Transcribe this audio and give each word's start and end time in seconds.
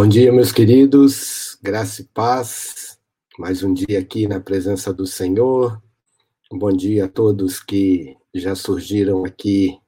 Bom 0.00 0.08
dia, 0.08 0.32
meus 0.32 0.50
queridos, 0.50 1.58
graça 1.60 2.00
e 2.00 2.06
paz. 2.06 2.98
Mais 3.38 3.62
um 3.62 3.74
dia 3.74 3.98
aqui 3.98 4.26
na 4.26 4.40
presença 4.40 4.94
do 4.94 5.06
Senhor. 5.06 5.78
bom 6.50 6.72
dia 6.72 7.04
a 7.04 7.08
todos 7.08 7.62
que 7.62 8.16
já 8.34 8.54
surgiram 8.54 9.26
aqui 9.26 9.78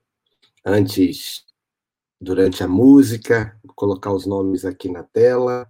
antes, 0.67 1.47
durante 2.21 2.63
a 2.63 2.69
música. 2.69 3.59
Vou 3.65 3.73
colocar 3.75 4.13
os 4.13 4.27
nomes 4.27 4.67
aqui 4.67 4.91
na 4.91 5.03
tela. 5.03 5.67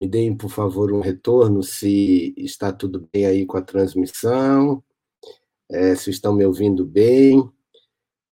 Me 0.00 0.08
deem, 0.08 0.34
por 0.34 0.48
favor, 0.48 0.90
um 0.90 1.00
retorno 1.00 1.62
se 1.62 2.32
está 2.38 2.72
tudo 2.72 3.06
bem 3.12 3.26
aí 3.26 3.44
com 3.44 3.58
a 3.58 3.62
transmissão, 3.62 4.82
é, 5.70 5.94
se 5.94 6.08
estão 6.08 6.32
me 6.32 6.46
ouvindo 6.46 6.82
bem. 6.82 7.46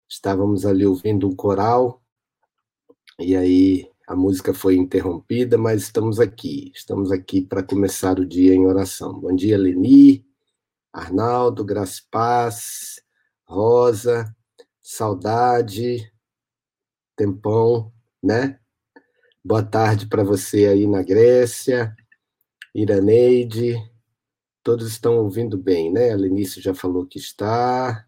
Estávamos 0.09 0.65
ali 0.65 0.87
ouvindo 0.87 1.29
um 1.29 1.37
coral, 1.37 2.03
e 3.19 3.37
aí 3.37 3.91
a 4.12 4.15
música 4.15 4.53
foi 4.53 4.77
interrompida, 4.77 5.56
mas 5.56 5.84
estamos 5.84 6.21
aqui. 6.21 6.71
Estamos 6.75 7.11
aqui 7.11 7.41
para 7.41 7.62
começar 7.62 8.19
o 8.21 8.27
dia 8.27 8.53
em 8.53 8.67
oração. 8.67 9.19
Bom 9.19 9.34
dia, 9.34 9.56
Leni, 9.56 10.23
Arnaldo, 10.93 11.65
Graça 11.65 12.03
Paz, 12.11 13.03
Rosa, 13.43 14.31
saudade, 14.83 16.12
tempão, 17.17 17.91
né? 18.23 18.61
Boa 19.43 19.62
tarde 19.62 20.06
para 20.06 20.23
você 20.23 20.67
aí 20.67 20.87
na 20.87 21.03
Grécia, 21.03 21.97
Iraneide, 22.75 23.79
todos 24.62 24.89
estão 24.89 25.21
ouvindo 25.21 25.56
bem, 25.56 25.91
né? 25.91 26.12
A 26.12 26.17
Lenice 26.17 26.61
já 26.61 26.75
falou 26.75 27.06
que 27.06 27.19
está, 27.19 28.06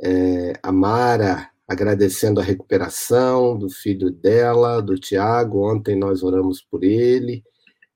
é, 0.00 0.54
a 0.62 0.72
Mara 0.72 1.50
agradecendo 1.66 2.40
a 2.40 2.44
recuperação 2.44 3.58
do 3.58 3.68
filho 3.68 4.10
dela, 4.10 4.80
do 4.80 4.98
Tiago, 4.98 5.70
ontem 5.70 5.96
nós 5.96 6.22
oramos 6.22 6.62
por 6.62 6.84
ele, 6.84 7.44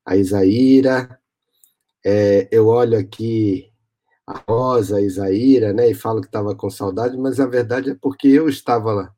a 0.05 0.17
Isaíra, 0.17 1.21
é, 2.05 2.49
eu 2.51 2.67
olho 2.67 2.99
aqui 2.99 3.71
a 4.27 4.43
Rosa, 4.49 4.97
a 4.97 5.03
Isaíra, 5.03 5.73
né, 5.73 5.89
e 5.91 5.95
falo 5.95 6.21
que 6.21 6.29
estava 6.29 6.55
com 6.55 6.71
saudade, 6.71 7.17
mas 7.17 7.39
a 7.41 7.47
verdade 7.47 7.91
é 7.91 7.95
porque 7.95 8.29
eu 8.29 8.49
estava 8.49 9.15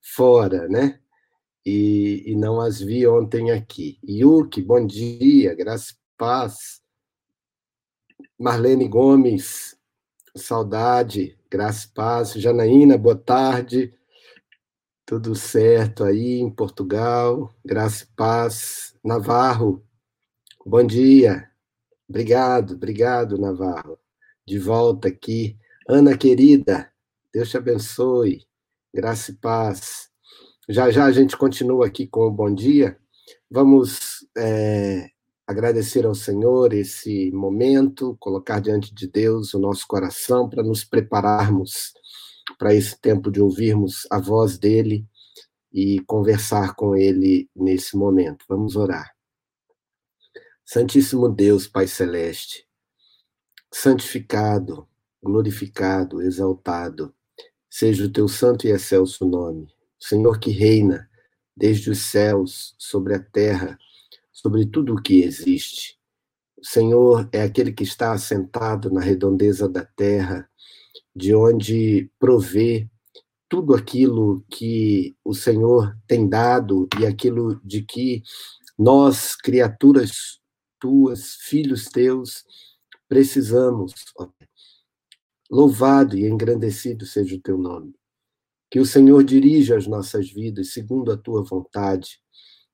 fora, 0.00 0.68
né, 0.68 1.00
e, 1.66 2.22
e 2.26 2.36
não 2.36 2.60
as 2.60 2.80
vi 2.80 3.04
ontem 3.08 3.50
aqui. 3.50 3.98
Yuki, 4.08 4.62
bom 4.62 4.86
dia, 4.86 5.52
graça 5.52 5.92
e 5.92 5.96
paz. 6.16 6.80
Marlene 8.38 8.86
Gomes, 8.86 9.76
saudade, 10.36 11.36
graça 11.50 11.88
e 11.88 11.94
paz. 11.94 12.32
Janaína, 12.34 12.96
boa 12.96 13.16
tarde. 13.16 13.92
Tudo 15.06 15.36
certo 15.36 16.02
aí 16.02 16.40
em 16.40 16.50
Portugal, 16.50 17.54
graça 17.64 18.02
e 18.02 18.08
paz. 18.16 18.92
Navarro, 19.04 19.80
bom 20.66 20.84
dia. 20.84 21.48
Obrigado, 22.08 22.74
obrigado, 22.74 23.38
Navarro. 23.38 24.00
De 24.44 24.58
volta 24.58 25.06
aqui. 25.06 25.56
Ana 25.88 26.18
querida, 26.18 26.90
Deus 27.32 27.48
te 27.48 27.56
abençoe. 27.56 28.48
Graça 28.92 29.30
e 29.30 29.34
paz. 29.36 30.10
Já 30.68 30.90
já 30.90 31.04
a 31.04 31.12
gente 31.12 31.36
continua 31.36 31.86
aqui 31.86 32.08
com 32.08 32.26
o 32.26 32.32
bom 32.32 32.52
dia. 32.52 32.98
Vamos 33.48 34.26
é, 34.36 35.08
agradecer 35.46 36.04
ao 36.04 36.16
Senhor 36.16 36.72
esse 36.72 37.30
momento, 37.30 38.16
colocar 38.18 38.58
diante 38.58 38.92
de 38.92 39.06
Deus 39.06 39.54
o 39.54 39.60
nosso 39.60 39.86
coração 39.86 40.48
para 40.48 40.64
nos 40.64 40.82
prepararmos 40.82 41.94
para 42.58 42.74
esse 42.74 42.98
tempo 43.00 43.30
de 43.30 43.40
ouvirmos 43.40 44.06
a 44.10 44.18
voz 44.18 44.58
dele 44.58 45.06
e 45.72 46.00
conversar 46.00 46.74
com 46.74 46.96
ele 46.96 47.50
nesse 47.54 47.96
momento. 47.96 48.44
Vamos 48.48 48.76
orar. 48.76 49.14
Santíssimo 50.64 51.28
Deus, 51.28 51.66
Pai 51.66 51.86
Celeste, 51.86 52.66
santificado, 53.72 54.88
glorificado, 55.22 56.22
exaltado, 56.22 57.14
seja 57.68 58.04
o 58.04 58.12
teu 58.12 58.26
santo 58.26 58.66
e 58.66 58.70
excelso 58.70 59.26
nome. 59.26 59.68
Senhor 59.98 60.38
que 60.38 60.50
reina 60.50 61.08
desde 61.56 61.90
os 61.90 62.10
céus, 62.10 62.74
sobre 62.78 63.14
a 63.14 63.18
terra, 63.18 63.78
sobre 64.30 64.66
tudo 64.66 64.94
o 64.94 65.02
que 65.02 65.22
existe. 65.22 65.98
O 66.56 66.64
Senhor 66.64 67.28
é 67.32 67.42
aquele 67.42 67.72
que 67.72 67.84
está 67.84 68.12
assentado 68.12 68.90
na 68.90 69.00
redondeza 69.00 69.68
da 69.68 69.84
terra, 69.84 70.48
de 71.16 71.34
onde 71.34 72.10
provê 72.18 72.86
tudo 73.48 73.74
aquilo 73.74 74.44
que 74.50 75.16
o 75.24 75.32
Senhor 75.32 75.96
tem 76.06 76.28
dado 76.28 76.86
e 77.00 77.06
aquilo 77.06 77.58
de 77.64 77.82
que 77.82 78.22
nós, 78.78 79.34
criaturas 79.34 80.38
tuas, 80.78 81.36
filhos 81.36 81.86
teus, 81.86 82.44
precisamos. 83.08 83.94
Louvado 85.50 86.18
e 86.18 86.26
engrandecido 86.26 87.06
seja 87.06 87.36
o 87.36 87.40
teu 87.40 87.56
nome. 87.56 87.94
Que 88.70 88.78
o 88.78 88.84
Senhor 88.84 89.24
dirija 89.24 89.76
as 89.76 89.86
nossas 89.86 90.28
vidas 90.28 90.74
segundo 90.74 91.10
a 91.10 91.16
tua 91.16 91.42
vontade. 91.42 92.20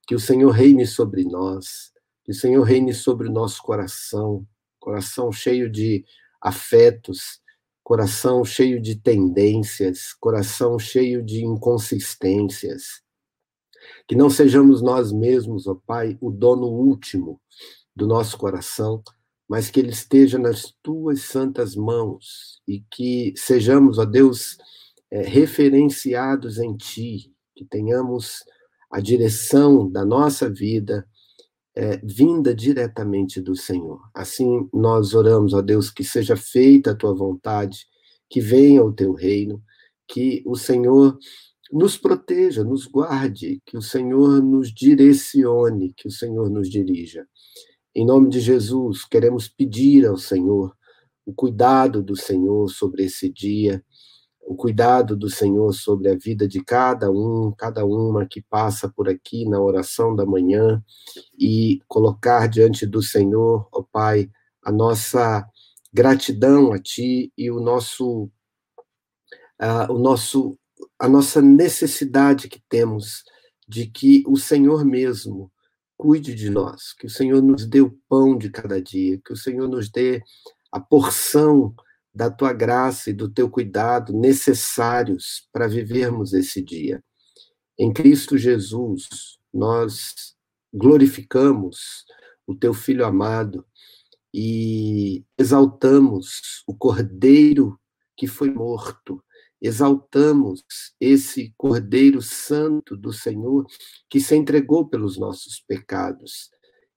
Que 0.05 0.17
o 0.17 0.21
Senhor 0.21 0.51
reine 0.51 0.85
sobre 0.85 1.23
nós. 1.23 1.93
Que 2.25 2.33
o 2.33 2.35
Senhor 2.35 2.63
reine 2.65 2.93
sobre 2.93 3.29
o 3.29 3.33
nosso 3.33 3.63
coração, 3.63 4.45
coração 4.81 5.31
cheio 5.31 5.71
de 5.71 6.05
afetos, 6.41 7.42
coração 7.83 8.45
cheio 8.45 8.81
de 8.81 8.97
tendências, 8.97 10.13
coração 10.15 10.79
cheio 10.79 11.23
de 11.23 11.45
inconsistências. 11.45 13.03
Que 14.07 14.15
não 14.15 14.31
sejamos 14.31 14.81
nós 14.81 15.13
mesmos, 15.13 15.67
ó 15.67 15.75
Pai, 15.75 16.17
o 16.21 16.31
dono 16.31 16.67
último 16.67 17.41
do 17.95 18.07
nosso 18.07 18.39
coração, 18.39 19.03
mas 19.49 19.69
que 19.71 19.81
ele 19.81 19.91
esteja 19.91 20.39
nas 20.39 20.73
tuas 20.83 21.23
santas 21.23 21.75
mãos 21.77 22.61
e 22.67 22.85
que 22.91 23.35
sejamos, 23.37 23.99
ó 23.99 24.05
Deus, 24.05 24.57
é, 25.11 25.23
referenciados 25.23 26.59
em 26.59 26.77
Ti, 26.77 27.33
que 27.55 27.65
tenhamos 27.65 28.45
a 28.91 29.01
direção 29.01 29.91
da 29.91 30.05
nossa 30.05 30.49
vida 30.49 31.07
é, 31.75 31.97
vinda 32.05 32.55
diretamente 32.55 33.41
do 33.41 33.57
Senhor. 33.57 34.01
Assim 34.15 34.69
nós 34.73 35.15
oramos, 35.15 35.55
ó 35.55 35.63
Deus, 35.63 35.91
que 35.91 36.05
seja 36.05 36.37
feita 36.37 36.91
a 36.91 36.95
Tua 36.95 37.15
vontade, 37.15 37.87
que 38.29 38.41
venha 38.41 38.85
o 38.85 38.93
Teu 38.93 39.13
reino, 39.13 39.63
que 40.07 40.43
o 40.47 40.57
Senhor 40.57 41.19
nos 41.73 41.97
proteja, 41.97 42.63
nos 42.63 42.87
guarde, 42.87 43.63
que 43.65 43.79
o 43.79 43.83
Senhor 43.83 44.43
nos 44.43 44.73
direcione, 44.73 45.95
que 45.97 46.07
o 46.07 46.11
Senhor 46.11 46.51
nos 46.51 46.69
dirija. 46.69 47.27
Em 47.95 48.05
nome 48.05 48.29
de 48.29 48.41
Jesus, 48.41 49.05
queremos 49.05 49.49
pedir 49.49 50.07
ao 50.07 50.17
Senhor 50.17 50.77
o 51.25 51.33
cuidado 51.33 52.03
do 52.03 52.17
Senhor 52.17 52.69
sobre 52.69 53.05
esse 53.05 53.31
dia, 53.31 53.83
o 54.53 54.55
cuidado 54.55 55.17
do 55.17 55.31
Senhor 55.31 55.73
sobre 55.73 56.11
a 56.11 56.15
vida 56.15 56.47
de 56.47 56.63
cada 56.63 57.11
um, 57.11 57.51
cada 57.57 57.87
uma 57.87 58.27
que 58.27 58.43
passa 58.43 58.87
por 58.87 59.09
aqui 59.09 59.49
na 59.49 59.59
oração 59.59 60.15
da 60.15 60.27
manhã 60.27 60.85
e 61.39 61.81
colocar 61.89 62.47
diante 62.49 62.87
do 62.87 63.03
Senhor, 63.03 63.67
ó 63.73 63.83
Pai, 63.83 64.31
a 64.63 64.71
nossa 64.71 65.47
gratidão 65.91 66.71
a 66.71 66.79
Ti 66.79 67.33
e 67.37 67.51
o 67.51 67.61
nosso, 67.61 68.25
uh, 69.59 69.91
o 69.91 69.99
nosso, 69.99 70.59
a 70.99 71.09
nossa 71.09 71.41
necessidade 71.41 72.47
que 72.47 72.63
temos 72.69 73.25
de 73.67 73.87
que 73.87 74.23
o 74.27 74.37
Senhor 74.37 74.85
mesmo 74.85 75.51
cuide 75.97 76.35
de 76.35 76.51
nós, 76.51 76.93
que 76.93 77.07
o 77.07 77.11
Senhor 77.11 77.41
nos 77.41 77.67
dê 77.67 77.81
o 77.81 77.97
pão 78.07 78.37
de 78.37 78.51
cada 78.51 78.83
dia, 78.83 79.19
que 79.25 79.33
o 79.33 79.37
Senhor 79.37 79.67
nos 79.67 79.91
dê 79.91 80.23
a 80.71 80.79
porção 80.79 81.75
da 82.15 82.31
tua 82.31 82.53
graça 82.53 83.11
e 83.11 83.13
do 83.13 83.29
teu 83.29 83.49
cuidado 83.49 84.13
necessários 84.13 85.49
para 85.53 85.67
vivermos 85.67 86.33
esse 86.33 86.63
dia. 86.63 87.03
Em 87.79 87.93
Cristo 87.93 88.37
Jesus, 88.37 89.09
nós 89.53 90.35
glorificamos 90.73 92.05
o 92.47 92.55
teu 92.55 92.75
Filho 92.75 93.05
amado 93.05 93.67
e 94.33 95.25
exaltamos 95.39 96.63
o 96.67 96.75
Cordeiro 96.75 97.79
que 98.17 98.27
foi 98.27 98.51
morto, 98.51 99.23
exaltamos 99.61 100.63
esse 101.01 101.53
Cordeiro 101.57 102.21
Santo 102.21 102.97
do 102.97 103.13
Senhor 103.13 103.67
que 104.09 104.21
se 104.21 104.37
entregou 104.37 104.89
pelos 104.89 105.19
nossos 105.19 105.61
pecados 105.67 106.51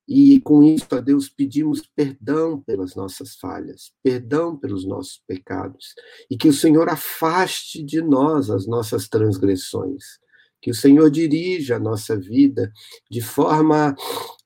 e 0.08 0.40
com 0.42 0.62
isso, 0.62 0.88
a 0.92 1.00
Deus, 1.00 1.28
pedimos 1.28 1.82
perdão 1.96 2.62
pelas 2.62 2.96
nossas 2.96 3.36
falhas, 3.36 3.92
perdão 4.04 4.56
pelos 4.56 4.86
nossos 4.86 5.22
pecados, 5.28 5.96
e 6.30 6.38
que 6.38 6.48
o 6.48 6.54
Senhor 6.54 6.88
afaste 6.90 7.84
de 7.84 8.02
nós 8.02 8.52
as 8.52 8.68
nossas 8.68 9.08
transgressões, 9.10 10.20
que 10.62 10.70
o 10.70 10.76
Senhor 10.76 11.10
dirija 11.10 11.78
a 11.78 11.80
nossa 11.80 12.16
vida 12.16 12.72
de 13.10 13.22
forma 13.22 13.96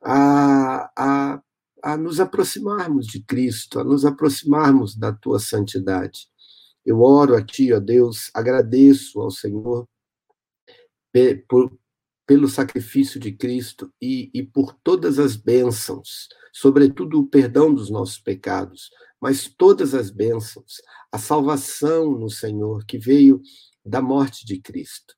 a, 0.02 0.92
a, 0.98 1.42
a 1.84 1.98
nos 1.98 2.22
aproximarmos 2.22 3.06
de 3.06 3.22
Cristo, 3.24 3.80
a 3.80 3.84
nos 3.84 4.06
aproximarmos 4.06 4.96
da 4.96 5.12
tua 5.12 5.40
santidade. 5.40 6.28
Eu 6.86 7.02
oro 7.02 7.36
a 7.36 7.44
Ti, 7.44 7.74
ó 7.74 7.80
Deus, 7.80 8.32
agradeço 8.34 9.20
ao 9.20 9.30
Senhor 9.30 9.88
por, 11.48 11.78
pelo 12.30 12.48
sacrifício 12.48 13.20
de 13.20 13.32
Cristo 13.32 13.92
e, 14.00 14.30
e 14.32 14.44
por 14.44 14.76
todas 14.84 15.18
as 15.18 15.36
bênçãos, 15.36 16.28
sobretudo 16.54 17.20
o 17.20 17.26
perdão 17.26 17.74
dos 17.74 17.90
nossos 17.90 18.20
pecados, 18.20 18.92
mas 19.20 19.48
todas 19.48 19.96
as 19.96 20.12
bênçãos, 20.12 20.76
a 21.12 21.18
salvação 21.18 22.12
no 22.12 22.30
Senhor 22.30 22.86
que 22.86 23.00
veio 23.00 23.42
da 23.84 24.00
morte 24.00 24.46
de 24.46 24.62
Cristo. 24.62 25.16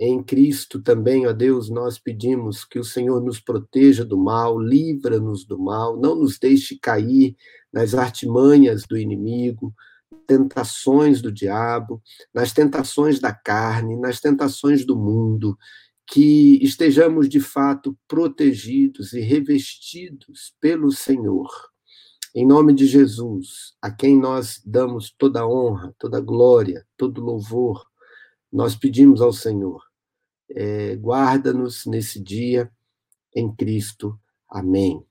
Em 0.00 0.22
Cristo 0.22 0.80
também, 0.80 1.26
ó 1.26 1.32
Deus, 1.34 1.68
nós 1.68 1.98
pedimos 1.98 2.64
que 2.64 2.78
o 2.78 2.84
Senhor 2.84 3.22
nos 3.22 3.38
proteja 3.38 4.02
do 4.02 4.16
mal, 4.16 4.58
livra-nos 4.58 5.44
do 5.44 5.58
mal, 5.58 6.00
não 6.00 6.14
nos 6.14 6.38
deixe 6.38 6.78
cair 6.80 7.36
nas 7.70 7.92
artimanhas 7.92 8.84
do 8.88 8.96
inimigo, 8.96 9.74
tentações 10.26 11.20
do 11.20 11.30
diabo, 11.30 12.02
nas 12.32 12.52
tentações 12.52 13.20
da 13.20 13.32
carne, 13.32 13.96
nas 13.98 14.20
tentações 14.20 14.86
do 14.86 14.96
mundo, 14.96 15.56
que 16.06 16.62
estejamos 16.62 17.28
de 17.28 17.40
fato 17.40 17.98
protegidos 18.06 19.12
e 19.12 19.20
revestidos 19.20 20.54
pelo 20.60 20.92
Senhor. 20.92 21.50
Em 22.34 22.46
nome 22.46 22.72
de 22.72 22.86
Jesus, 22.86 23.74
a 23.82 23.90
quem 23.90 24.16
nós 24.16 24.62
damos 24.64 25.10
toda 25.10 25.46
honra, 25.46 25.94
toda 25.98 26.20
glória, 26.20 26.86
todo 26.96 27.20
louvor, 27.20 27.84
nós 28.52 28.76
pedimos 28.76 29.20
ao 29.20 29.32
Senhor, 29.32 29.82
é, 30.50 30.94
guarda-nos 30.96 31.86
nesse 31.86 32.22
dia 32.22 32.70
em 33.34 33.52
Cristo. 33.54 34.18
Amém. 34.48 35.04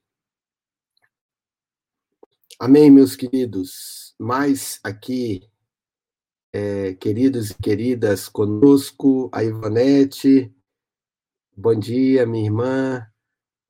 Amém, 2.58 2.90
meus 2.90 3.14
queridos. 3.14 4.14
Mais 4.18 4.80
aqui, 4.82 5.42
é, 6.52 6.94
queridos 6.94 7.50
e 7.50 7.54
queridas, 7.54 8.30
conosco, 8.30 9.28
a 9.30 9.44
Ivanete, 9.44 10.55
Bom 11.58 11.74
dia, 11.74 12.26
minha 12.26 12.44
irmã. 12.44 13.06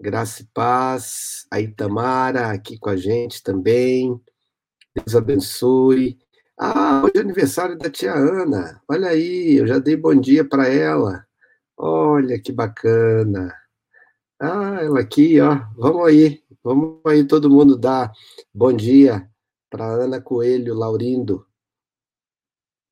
Graça 0.00 0.42
e 0.42 0.46
paz. 0.46 1.46
A 1.52 1.60
Itamara 1.60 2.50
aqui 2.50 2.76
com 2.76 2.90
a 2.90 2.96
gente 2.96 3.40
também. 3.44 4.20
Deus 4.92 5.14
abençoe. 5.14 6.18
Ah, 6.58 7.02
hoje 7.04 7.12
é 7.18 7.20
aniversário 7.20 7.78
da 7.78 7.88
tia 7.88 8.12
Ana. 8.12 8.82
Olha 8.88 9.10
aí, 9.10 9.54
eu 9.54 9.68
já 9.68 9.78
dei 9.78 9.96
bom 9.96 10.16
dia 10.16 10.44
para 10.44 10.66
ela. 10.68 11.24
Olha 11.76 12.40
que 12.40 12.50
bacana. 12.50 13.54
Ah, 14.40 14.80
ela 14.82 14.98
aqui, 14.98 15.40
ó. 15.40 15.54
Vamos 15.76 16.08
aí. 16.08 16.42
Vamos 16.64 17.00
aí 17.06 17.24
todo 17.24 17.48
mundo 17.48 17.78
dar 17.78 18.10
bom 18.52 18.72
dia 18.72 19.30
para 19.70 19.86
Ana 19.86 20.20
Coelho 20.20 20.74
Laurindo. 20.74 21.46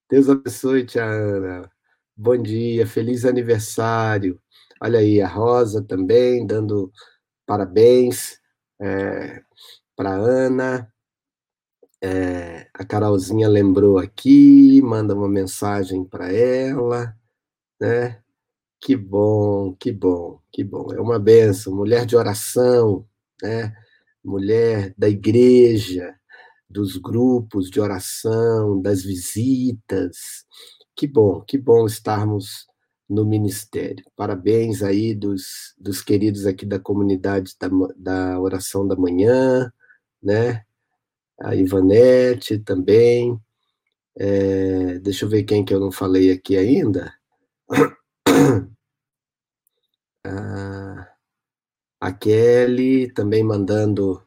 Deus 0.08 0.28
abençoe, 0.28 0.86
tia 0.86 1.04
Ana. 1.04 1.68
Bom 2.16 2.40
dia, 2.40 2.86
feliz 2.86 3.24
aniversário. 3.24 4.40
Olha 4.80 4.98
aí, 4.98 5.20
a 5.20 5.28
Rosa 5.28 5.82
também 5.82 6.46
dando 6.46 6.92
parabéns 7.46 8.38
é, 8.80 9.42
para 9.96 10.14
Ana. 10.14 10.92
É, 12.02 12.68
a 12.74 12.84
Carolzinha 12.84 13.48
lembrou 13.48 13.98
aqui, 13.98 14.82
manda 14.82 15.14
uma 15.14 15.28
mensagem 15.28 16.04
para 16.04 16.30
ela, 16.32 17.16
né? 17.80 18.22
Que 18.80 18.96
bom, 18.96 19.74
que 19.76 19.92
bom, 19.92 20.40
que 20.52 20.64
bom. 20.64 20.92
É 20.94 21.00
uma 21.00 21.18
benção, 21.18 21.74
mulher 21.74 22.06
de 22.06 22.16
oração, 22.16 23.06
né? 23.42 23.74
Mulher 24.24 24.94
da 24.98 25.08
igreja, 25.08 26.14
dos 26.68 26.96
grupos 26.98 27.70
de 27.70 27.80
oração, 27.80 28.80
das 28.82 29.02
visitas. 29.02 30.44
Que 30.96 31.06
bom, 31.06 31.40
que 31.42 31.58
bom 31.58 31.86
estarmos 31.86 32.66
no 33.08 33.24
ministério. 33.24 34.04
Parabéns 34.16 34.82
aí 34.82 35.14
dos, 35.14 35.74
dos 35.78 36.02
queridos 36.02 36.46
aqui 36.46 36.66
da 36.66 36.78
comunidade 36.78 37.54
da, 37.58 37.68
da 37.96 38.40
oração 38.40 38.86
da 38.86 38.96
manhã, 38.96 39.72
né? 40.22 40.64
A 41.40 41.54
Ivanete 41.54 42.58
também. 42.58 43.38
É, 44.16 44.98
deixa 45.00 45.24
eu 45.24 45.28
ver 45.28 45.44
quem 45.44 45.64
que 45.64 45.74
eu 45.74 45.80
não 45.80 45.92
falei 45.92 46.30
aqui 46.32 46.56
ainda. 46.56 47.12
Ah, 50.26 51.06
a 52.00 52.10
Kelly 52.12 53.12
também 53.12 53.44
mandando, 53.44 54.22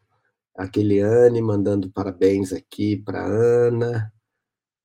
a 0.56 0.68
Keliane 0.68 1.42
mandando 1.42 1.90
parabéns 1.92 2.54
aqui 2.54 2.98
para 2.98 3.26
Ana. 3.26 4.14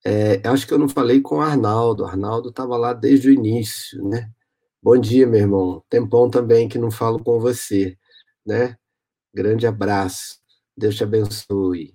É, 0.05 0.41
acho 0.49 0.67
que 0.67 0.75
eu 0.75 0.79
não 0.79 0.89
falei 0.89 1.21
com 1.21 1.37
o 1.37 1.41
Arnaldo. 1.41 2.03
O 2.03 2.07
Arnaldo 2.07 2.49
estava 2.49 2.77
lá 2.77 2.93
desde 2.93 3.29
o 3.29 3.33
início, 3.33 4.03
né? 4.09 4.31
Bom 4.83 4.99
dia, 4.99 5.27
meu 5.27 5.41
irmão. 5.41 5.85
Tempão 5.89 6.29
também 6.29 6.69
que 6.69 6.79
não 6.79 6.91
falo 6.91 7.23
com 7.23 7.39
você, 7.39 7.97
né? 8.45 8.77
Grande 9.33 9.67
abraço. 9.67 10.41
Deus 10.77 10.97
te 10.97 11.05
abençoe. 11.05 11.95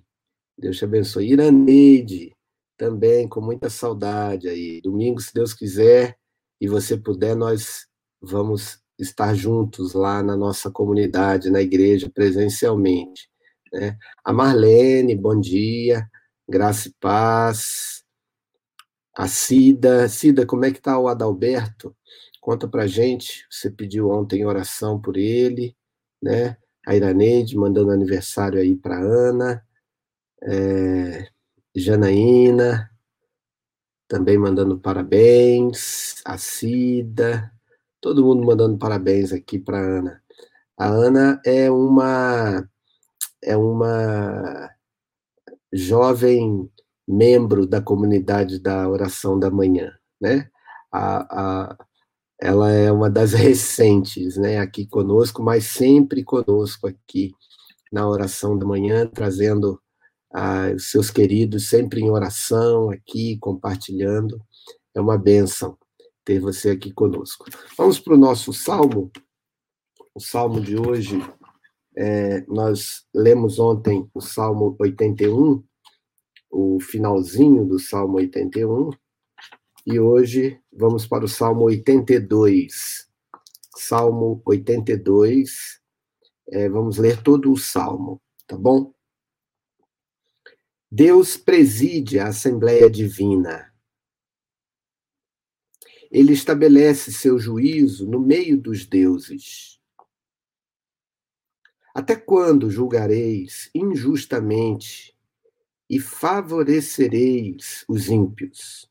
Deus 0.56 0.78
te 0.78 0.84
abençoe. 0.84 1.30
Iraneide, 1.32 2.34
também 2.78 3.28
com 3.28 3.40
muita 3.40 3.68
saudade 3.68 4.48
aí. 4.48 4.80
Domingo, 4.80 5.20
se 5.20 5.34
Deus 5.34 5.52
quiser 5.52 6.16
e 6.60 6.66
você 6.66 6.96
puder, 6.96 7.36
nós 7.36 7.86
vamos 8.20 8.80
estar 8.98 9.34
juntos 9.34 9.92
lá 9.92 10.22
na 10.22 10.36
nossa 10.36 10.70
comunidade, 10.70 11.50
na 11.50 11.60
igreja, 11.60 12.10
presencialmente. 12.12 13.28
Né? 13.72 13.96
A 14.24 14.32
Marlene, 14.32 15.14
bom 15.14 15.38
dia. 15.38 16.08
Graça 16.48 16.88
e 16.88 16.94
paz. 16.98 17.97
A 19.18 19.26
Cida. 19.26 20.08
Cida, 20.08 20.46
como 20.46 20.64
é 20.64 20.70
que 20.70 20.78
está 20.78 20.96
o 20.96 21.08
Adalberto? 21.08 21.94
Conta 22.40 22.68
para 22.68 22.86
gente. 22.86 23.44
Você 23.50 23.68
pediu 23.68 24.10
ontem 24.10 24.46
oração 24.46 25.00
por 25.00 25.16
ele, 25.16 25.76
né? 26.22 26.56
A 26.86 26.94
Iraneide 26.94 27.56
mandando 27.56 27.90
aniversário 27.90 28.60
aí 28.60 28.76
para 28.76 29.00
Ana. 29.00 29.66
É, 30.42 31.28
Janaína 31.74 32.88
também 34.06 34.38
mandando 34.38 34.78
parabéns. 34.78 36.22
A 36.24 36.38
Cida. 36.38 37.52
Todo 38.00 38.24
mundo 38.24 38.46
mandando 38.46 38.78
parabéns 38.78 39.32
aqui 39.32 39.58
para 39.58 39.78
Ana. 39.80 40.22
A 40.76 40.86
Ana 40.86 41.42
é 41.44 41.68
uma 41.70 42.68
é 43.42 43.56
uma 43.56 44.70
jovem 45.72 46.70
membro 47.08 47.66
da 47.66 47.80
comunidade 47.80 48.58
da 48.58 48.88
oração 48.88 49.38
da 49.38 49.50
manhã, 49.50 49.92
né? 50.20 50.48
A, 50.92 51.70
a, 51.70 51.78
ela 52.40 52.70
é 52.70 52.92
uma 52.92 53.08
das 53.08 53.32
recentes, 53.34 54.36
né, 54.36 54.58
aqui 54.58 54.86
conosco, 54.86 55.42
mas 55.42 55.64
sempre 55.64 56.22
conosco 56.22 56.86
aqui 56.86 57.32
na 57.90 58.06
oração 58.06 58.58
da 58.58 58.66
manhã, 58.66 59.06
trazendo 59.06 59.80
ah, 60.32 60.70
os 60.74 60.90
seus 60.90 61.10
queridos 61.10 61.68
sempre 61.68 62.02
em 62.02 62.10
oração 62.10 62.90
aqui, 62.90 63.38
compartilhando. 63.38 64.40
É 64.94 65.00
uma 65.00 65.16
bênção 65.16 65.78
ter 66.24 66.38
você 66.38 66.70
aqui 66.70 66.92
conosco. 66.92 67.46
Vamos 67.76 67.98
para 67.98 68.14
o 68.14 68.18
nosso 68.18 68.52
salmo. 68.52 69.10
O 70.14 70.20
salmo 70.20 70.60
de 70.60 70.78
hoje 70.78 71.18
é, 72.00 72.44
nós 72.46 73.04
lemos 73.12 73.58
ontem 73.58 74.08
o 74.14 74.20
Salmo 74.20 74.76
81, 74.78 75.64
o 76.50 76.80
finalzinho 76.80 77.64
do 77.64 77.78
Salmo 77.78 78.16
81, 78.16 78.90
e 79.86 79.98
hoje 79.98 80.60
vamos 80.72 81.06
para 81.06 81.24
o 81.24 81.28
Salmo 81.28 81.64
82. 81.64 83.08
Salmo 83.76 84.42
82, 84.44 85.80
é, 86.48 86.68
vamos 86.68 86.98
ler 86.98 87.22
todo 87.22 87.52
o 87.52 87.56
Salmo, 87.56 88.20
tá 88.46 88.56
bom? 88.56 88.92
Deus 90.90 91.36
preside 91.36 92.18
a 92.18 92.28
Assembleia 92.28 92.90
Divina. 92.90 93.72
Ele 96.10 96.32
estabelece 96.32 97.12
seu 97.12 97.38
juízo 97.38 98.08
no 98.08 98.18
meio 98.18 98.58
dos 98.58 98.86
deuses. 98.86 99.78
Até 101.94 102.16
quando 102.16 102.70
julgareis 102.70 103.70
injustamente 103.74 105.17
e 105.88 105.98
favorecereis 105.98 107.84
os 107.88 108.08
ímpios? 108.08 108.90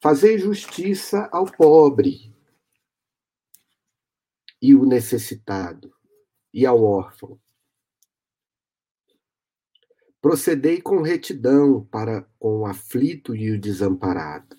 Fazei 0.00 0.38
justiça 0.38 1.28
ao 1.32 1.44
pobre 1.44 2.34
e 4.60 4.74
o 4.74 4.84
necessitado 4.84 5.92
e 6.52 6.66
ao 6.66 6.82
órfão. 6.82 7.40
Procedei 10.20 10.80
com 10.80 11.02
retidão 11.02 11.84
para 11.84 12.22
com 12.38 12.60
o 12.60 12.66
aflito 12.66 13.34
e 13.34 13.50
o 13.52 13.60
desamparado. 13.60 14.58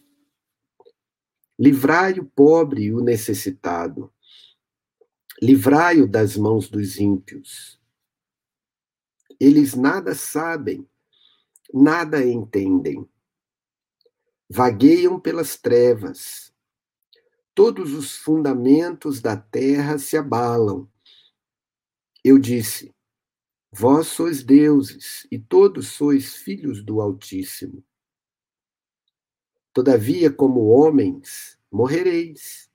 Livrai 1.57 2.13
o 2.19 2.25
pobre 2.25 2.83
e 2.83 2.93
o 2.93 3.01
necessitado 3.01 4.13
Livrai-o 5.41 6.05
das 6.05 6.35
mãos 6.35 6.67
dos 6.67 6.99
ímpios. 6.99 7.78
Eles 9.39 9.73
nada 9.73 10.13
sabem, 10.13 10.87
nada 11.73 12.25
entendem. 12.25 13.07
Vagueiam 14.49 15.19
pelas 15.19 15.55
trevas. 15.57 16.49
todos 17.59 17.93
os 17.93 18.15
fundamentos 18.15 19.19
da 19.19 19.35
terra 19.35 19.97
se 19.97 20.15
abalam. 20.15 20.89
Eu 22.23 22.39
disse: 22.39 22.95
Vós 23.69 24.07
sois 24.07 24.43
deuses, 24.43 25.27
e 25.29 25.37
todos 25.37 25.89
sois 25.89 26.37
filhos 26.37 26.81
do 26.81 27.01
Altíssimo. 27.01 27.83
Todavia, 29.73 30.31
como 30.31 30.67
homens, 30.69 31.59
morrereis, 31.69 32.69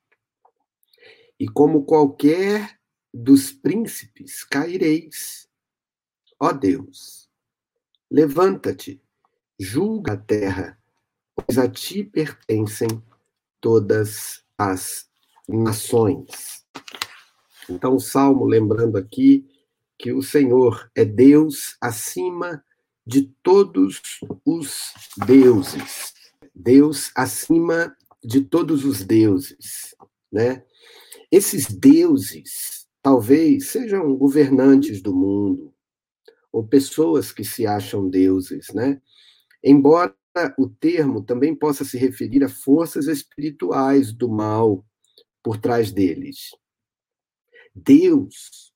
e 1.41 1.49
como 1.49 1.85
qualquer 1.85 2.79
dos 3.13 3.51
príncipes 3.51 4.45
caireis. 4.45 5.49
Ó 6.39 6.53
Deus, 6.53 7.29
levanta-te, 8.11 9.01
julga 9.59 10.15
a 10.15 10.17
terra, 10.17 10.79
pois 11.35 11.59
a 11.59 11.69
ti 11.69 12.03
pertencem 12.03 12.89
todas 13.61 14.45
as 14.59 15.09
nações. 15.49 16.65
Então, 17.69 17.95
o 17.95 18.01
Salmo, 18.01 18.45
lembrando 18.45 18.99
aqui 18.99 19.49
que 19.99 20.13
o 20.13 20.23
Senhor 20.23 20.91
é 20.95 21.05
Deus 21.05 21.77
acima 21.81 22.65
de 23.07 23.33
todos 23.43 24.01
os 24.45 24.93
deuses. 25.27 26.13
Deus 26.55 27.11
acima 27.15 27.97
de 28.23 28.41
todos 28.43 28.85
os 28.85 29.05
deuses, 29.05 29.95
né? 30.33 30.65
Esses 31.31 31.67
deuses 31.67 32.87
talvez 33.03 33.69
sejam 33.69 34.15
governantes 34.17 35.03
do 35.03 35.15
mundo 35.15 35.74
ou 36.55 36.63
pessoas 36.63 37.33
que 37.33 37.43
se 37.43 37.67
acham 37.67 38.09
deuses, 38.09 38.73
né? 38.73 39.03
Embora 39.61 40.15
o 40.57 40.69
termo 40.69 41.21
também 41.21 41.53
possa 41.53 41.85
se 41.85 41.99
referir 41.99 42.45
a 42.45 42.49
forças 42.49 43.09
espirituais 43.09 44.13
do 44.13 44.29
mal 44.29 44.87
por 45.43 45.57
trás 45.57 45.91
deles. 45.91 46.51
Deus 47.75 48.73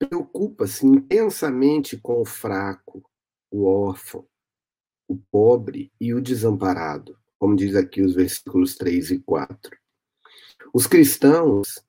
preocupa-se 0.00 0.84
intensamente 0.84 1.96
com 1.96 2.22
o 2.22 2.24
fraco, 2.24 3.08
o 3.52 3.66
órfão, 3.66 4.26
o 5.06 5.16
pobre 5.16 5.92
e 6.00 6.12
o 6.12 6.20
desamparado, 6.20 7.16
como 7.38 7.54
diz 7.54 7.76
aqui 7.76 8.02
os 8.02 8.16
versículos 8.16 8.74
3 8.74 9.12
e 9.12 9.18
4. 9.20 9.78
Os 10.74 10.88
cristãos 10.88 11.80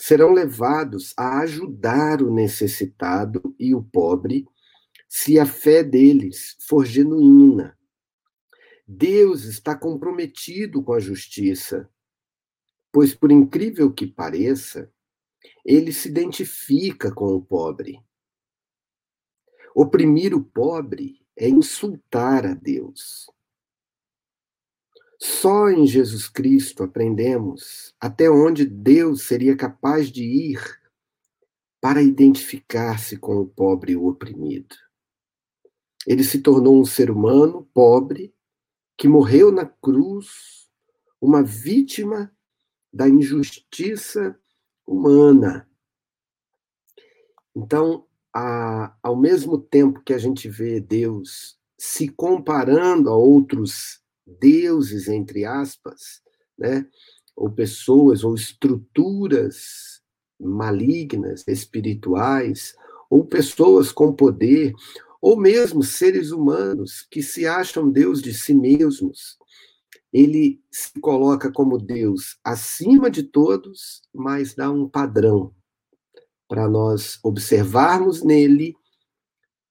serão 0.00 0.32
levados 0.32 1.14
a 1.16 1.38
ajudar 1.42 2.20
o 2.20 2.34
necessitado 2.34 3.54
e 3.56 3.72
o 3.72 3.80
pobre 3.80 4.44
se 5.16 5.38
a 5.38 5.46
fé 5.46 5.84
deles 5.84 6.56
for 6.58 6.84
genuína 6.84 7.78
Deus 8.84 9.44
está 9.44 9.78
comprometido 9.78 10.82
com 10.82 10.92
a 10.92 10.98
justiça, 10.98 11.88
pois, 12.90 13.14
por 13.14 13.30
incrível 13.30 13.92
que 13.92 14.08
pareça, 14.08 14.92
ele 15.64 15.92
se 15.92 16.08
identifica 16.08 17.14
com 17.14 17.26
o 17.26 17.40
pobre. 17.40 18.00
Oprimir 19.72 20.34
o 20.34 20.42
pobre 20.42 21.24
é 21.36 21.48
insultar 21.48 22.44
a 22.44 22.52
Deus. 22.52 23.30
Só 25.16 25.70
em 25.70 25.86
Jesus 25.86 26.28
Cristo 26.28 26.82
aprendemos 26.82 27.94
até 28.00 28.28
onde 28.28 28.66
Deus 28.66 29.22
seria 29.22 29.56
capaz 29.56 30.10
de 30.10 30.24
ir 30.24 30.60
para 31.80 32.02
identificar-se 32.02 33.16
com 33.16 33.36
o 33.36 33.46
pobre 33.46 33.92
e 33.92 33.96
o 33.96 34.08
oprimido. 34.08 34.83
Ele 36.06 36.22
se 36.22 36.40
tornou 36.40 36.80
um 36.80 36.84
ser 36.84 37.10
humano 37.10 37.68
pobre 37.72 38.34
que 38.96 39.08
morreu 39.08 39.50
na 39.50 39.66
cruz, 39.66 40.68
uma 41.20 41.42
vítima 41.42 42.30
da 42.92 43.08
injustiça 43.08 44.38
humana. 44.86 45.68
Então, 47.56 48.06
a, 48.32 48.96
ao 49.02 49.16
mesmo 49.16 49.58
tempo 49.58 50.02
que 50.02 50.12
a 50.12 50.18
gente 50.18 50.48
vê 50.48 50.80
Deus 50.80 51.58
se 51.78 52.08
comparando 52.08 53.10
a 53.10 53.16
outros 53.16 54.00
deuses, 54.26 55.08
entre 55.08 55.44
aspas, 55.44 56.22
né, 56.58 56.86
ou 57.36 57.50
pessoas, 57.50 58.24
ou 58.24 58.34
estruturas 58.34 60.02
malignas, 60.40 61.46
espirituais, 61.46 62.74
ou 63.10 63.24
pessoas 63.24 63.92
com 63.92 64.12
poder, 64.12 64.72
ou 65.24 65.38
mesmo 65.38 65.82
seres 65.82 66.32
humanos 66.32 67.06
que 67.10 67.22
se 67.22 67.46
acham 67.46 67.90
Deus 67.90 68.20
de 68.20 68.34
si 68.34 68.52
mesmos. 68.52 69.38
Ele 70.12 70.62
se 70.70 71.00
coloca 71.00 71.50
como 71.50 71.78
Deus 71.78 72.38
acima 72.44 73.10
de 73.10 73.22
todos, 73.22 74.02
mas 74.14 74.54
dá 74.54 74.70
um 74.70 74.86
padrão 74.86 75.54
para 76.46 76.68
nós 76.68 77.18
observarmos 77.22 78.22
nele 78.22 78.76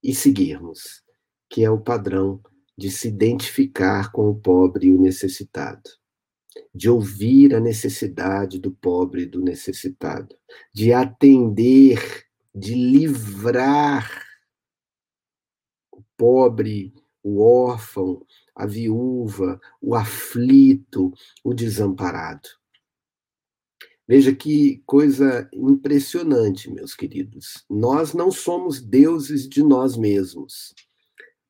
e 0.02 0.16
seguirmos, 0.16 1.04
que 1.48 1.64
é 1.64 1.70
o 1.70 1.80
padrão 1.80 2.42
de 2.76 2.90
se 2.90 3.10
identificar 3.10 4.12
com 4.12 4.32
o 4.32 4.36
pobre 4.36 4.88
e 4.88 4.92
o 4.92 5.00
necessitado, 5.00 5.88
de 6.74 6.90
ouvir 6.90 7.54
a 7.54 7.60
necessidade 7.60 8.58
do 8.58 8.72
pobre 8.72 9.22
e 9.22 9.28
do 9.28 9.40
necessitado, 9.40 10.36
de 10.74 10.92
atender, 10.92 12.26
de 12.56 12.74
livrar 12.74 14.23
pobre, 16.18 16.94
o 17.24 17.42
órfão, 17.42 18.26
a 18.56 18.66
viúva, 18.66 19.60
o 19.82 19.96
aflito, 19.96 21.14
o 21.44 21.54
desamparado. 21.54 22.50
Veja 24.08 24.36
que 24.36 24.84
coisa 24.86 25.50
impressionante, 25.54 26.70
meus 26.70 26.94
queridos. 26.94 27.64
Nós 27.70 28.14
não 28.14 28.30
somos 28.30 28.82
deuses 28.82 29.48
de 29.48 29.64
nós 29.64 29.96
mesmos, 29.96 30.76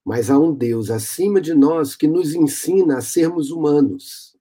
mas 0.06 0.30
há 0.30 0.38
um 0.38 0.54
Deus 0.54 0.92
acima 0.92 1.42
de 1.42 1.54
nós 1.54 1.96
que 1.96 2.08
nos 2.08 2.36
ensina 2.36 2.98
a 2.98 3.02
sermos 3.02 3.50
humanos. 3.50 4.38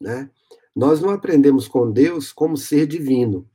Né? 0.00 0.30
Nós 0.76 1.00
não 1.00 1.10
aprendemos 1.10 1.66
com 1.66 1.90
Deus 1.90 2.30
como 2.30 2.56
ser 2.56 2.86
divino, 2.86 3.48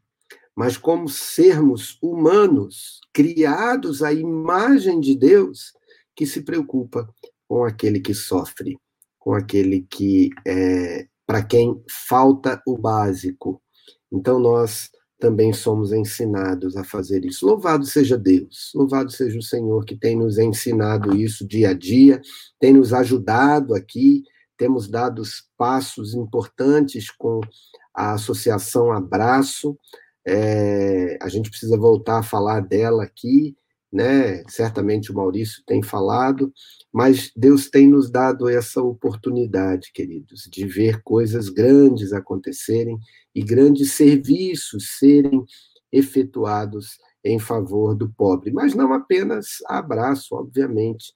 mas 0.56 0.78
como 0.78 1.08
sermos 1.10 1.98
humanos, 2.02 3.00
criados 3.12 4.04
à 4.04 4.14
imagem 4.14 5.00
de 5.00 5.16
Deus, 5.16 5.74
que 6.16 6.26
se 6.26 6.42
preocupa 6.42 7.08
com 7.48 7.64
aquele 7.64 8.00
que 8.00 8.14
sofre, 8.14 8.78
com 9.18 9.34
aquele 9.34 9.86
que 9.90 10.30
é, 10.46 11.08
para 11.26 11.44
quem 11.44 11.82
falta 11.90 12.62
o 12.68 12.78
básico. 12.78 13.62
Então 14.12 14.40
nós 14.40 14.92
também 15.20 15.54
somos 15.54 15.94
ensinados 15.94 16.76
a 16.76 16.84
fazer 16.84 17.26
isso. 17.26 17.46
Louvado 17.46 17.86
seja 17.86 18.18
Deus, 18.18 18.72
louvado 18.76 19.10
seja 19.10 19.40
o 19.40 19.44
Senhor 19.44 19.86
que 19.86 19.96
tem 19.96 20.18
nos 20.18 20.38
ensinado 20.38 21.16
isso 21.16 21.48
dia 21.48 21.70
a 21.70 21.74
dia, 21.74 22.22
tem 22.60 22.74
nos 22.74 22.94
ajudado 22.94 23.74
aqui, 23.74 24.24
temos 24.58 24.90
dado 24.90 25.24
passos 25.58 26.14
importantes 26.14 27.10
com 27.10 27.40
a 27.94 28.14
Associação 28.14 28.92
Abraço, 28.92 29.78
é, 30.26 31.18
a 31.22 31.28
gente 31.28 31.50
precisa 31.50 31.78
voltar 31.78 32.20
a 32.20 32.24
falar 32.24 32.62
dela 32.62 33.04
aqui, 33.04 33.56
né? 33.92 34.44
Certamente 34.48 35.12
o 35.12 35.16
Maurício 35.16 35.62
tem 35.68 35.84
falado, 35.84 36.52
mas 36.92 37.32
Deus 37.36 37.70
tem 37.70 37.88
nos 37.88 38.10
dado 38.10 38.50
essa 38.50 38.82
oportunidade, 38.82 39.92
queridos, 39.94 40.50
de 40.52 40.66
ver 40.66 41.02
coisas 41.04 41.50
grandes 41.50 42.14
acontecerem 42.14 42.98
e 43.36 43.44
grandes 43.44 43.94
serviços 43.94 44.98
serem 44.98 45.44
efetuados 45.92 46.98
em 47.24 47.38
favor 47.38 47.96
do 47.96 48.12
pobre, 48.12 48.52
mas 48.52 48.74
não 48.74 48.94
apenas 48.94 49.58
abraço, 49.68 50.36
obviamente. 50.36 51.14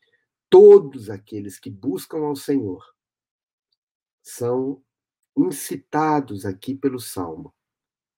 Todos 0.50 1.10
aqueles 1.10 1.60
que 1.60 1.70
buscam 1.70 2.20
ao 2.20 2.36
Senhor 2.36 2.84
são 4.22 4.82
incitados 5.36 6.46
aqui 6.46 6.76
pelo 6.76 7.00
Salmo 7.00 7.54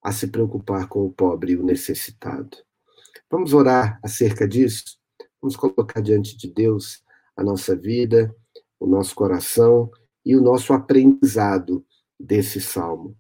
a 0.01 0.11
se 0.11 0.27
preocupar 0.27 0.87
com 0.87 1.05
o 1.05 1.11
pobre 1.11 1.53
e 1.53 1.57
o 1.57 1.63
necessitado. 1.63 2.57
Vamos 3.29 3.53
orar 3.53 3.99
acerca 4.03 4.47
disso? 4.47 4.97
Vamos 5.41 5.55
colocar 5.55 6.01
diante 6.01 6.37
de 6.37 6.51
Deus 6.51 7.03
a 7.35 7.43
nossa 7.43 7.75
vida, 7.75 8.35
o 8.79 8.87
nosso 8.87 9.13
coração 9.15 9.89
e 10.25 10.35
o 10.35 10.41
nosso 10.41 10.73
aprendizado 10.73 11.85
desse 12.19 12.59
salmo. 12.59 13.17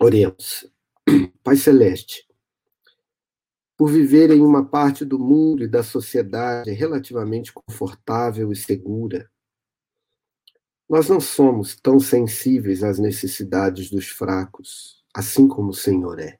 Oremos. 0.00 0.66
Pai 1.42 1.56
Celeste, 1.56 2.26
por 3.76 3.90
viver 3.90 4.30
em 4.30 4.40
uma 4.40 4.64
parte 4.64 5.04
do 5.04 5.18
mundo 5.18 5.64
e 5.64 5.68
da 5.68 5.82
sociedade 5.82 6.70
relativamente 6.70 7.52
confortável 7.52 8.50
e 8.52 8.56
segura, 8.56 9.30
nós 10.88 11.08
não 11.08 11.20
somos 11.20 11.76
tão 11.76 11.98
sensíveis 11.98 12.82
às 12.82 12.98
necessidades 12.98 13.90
dos 13.90 14.08
fracos 14.08 15.03
assim 15.14 15.46
como 15.46 15.70
o 15.70 15.74
Senhor 15.74 16.18
é. 16.18 16.38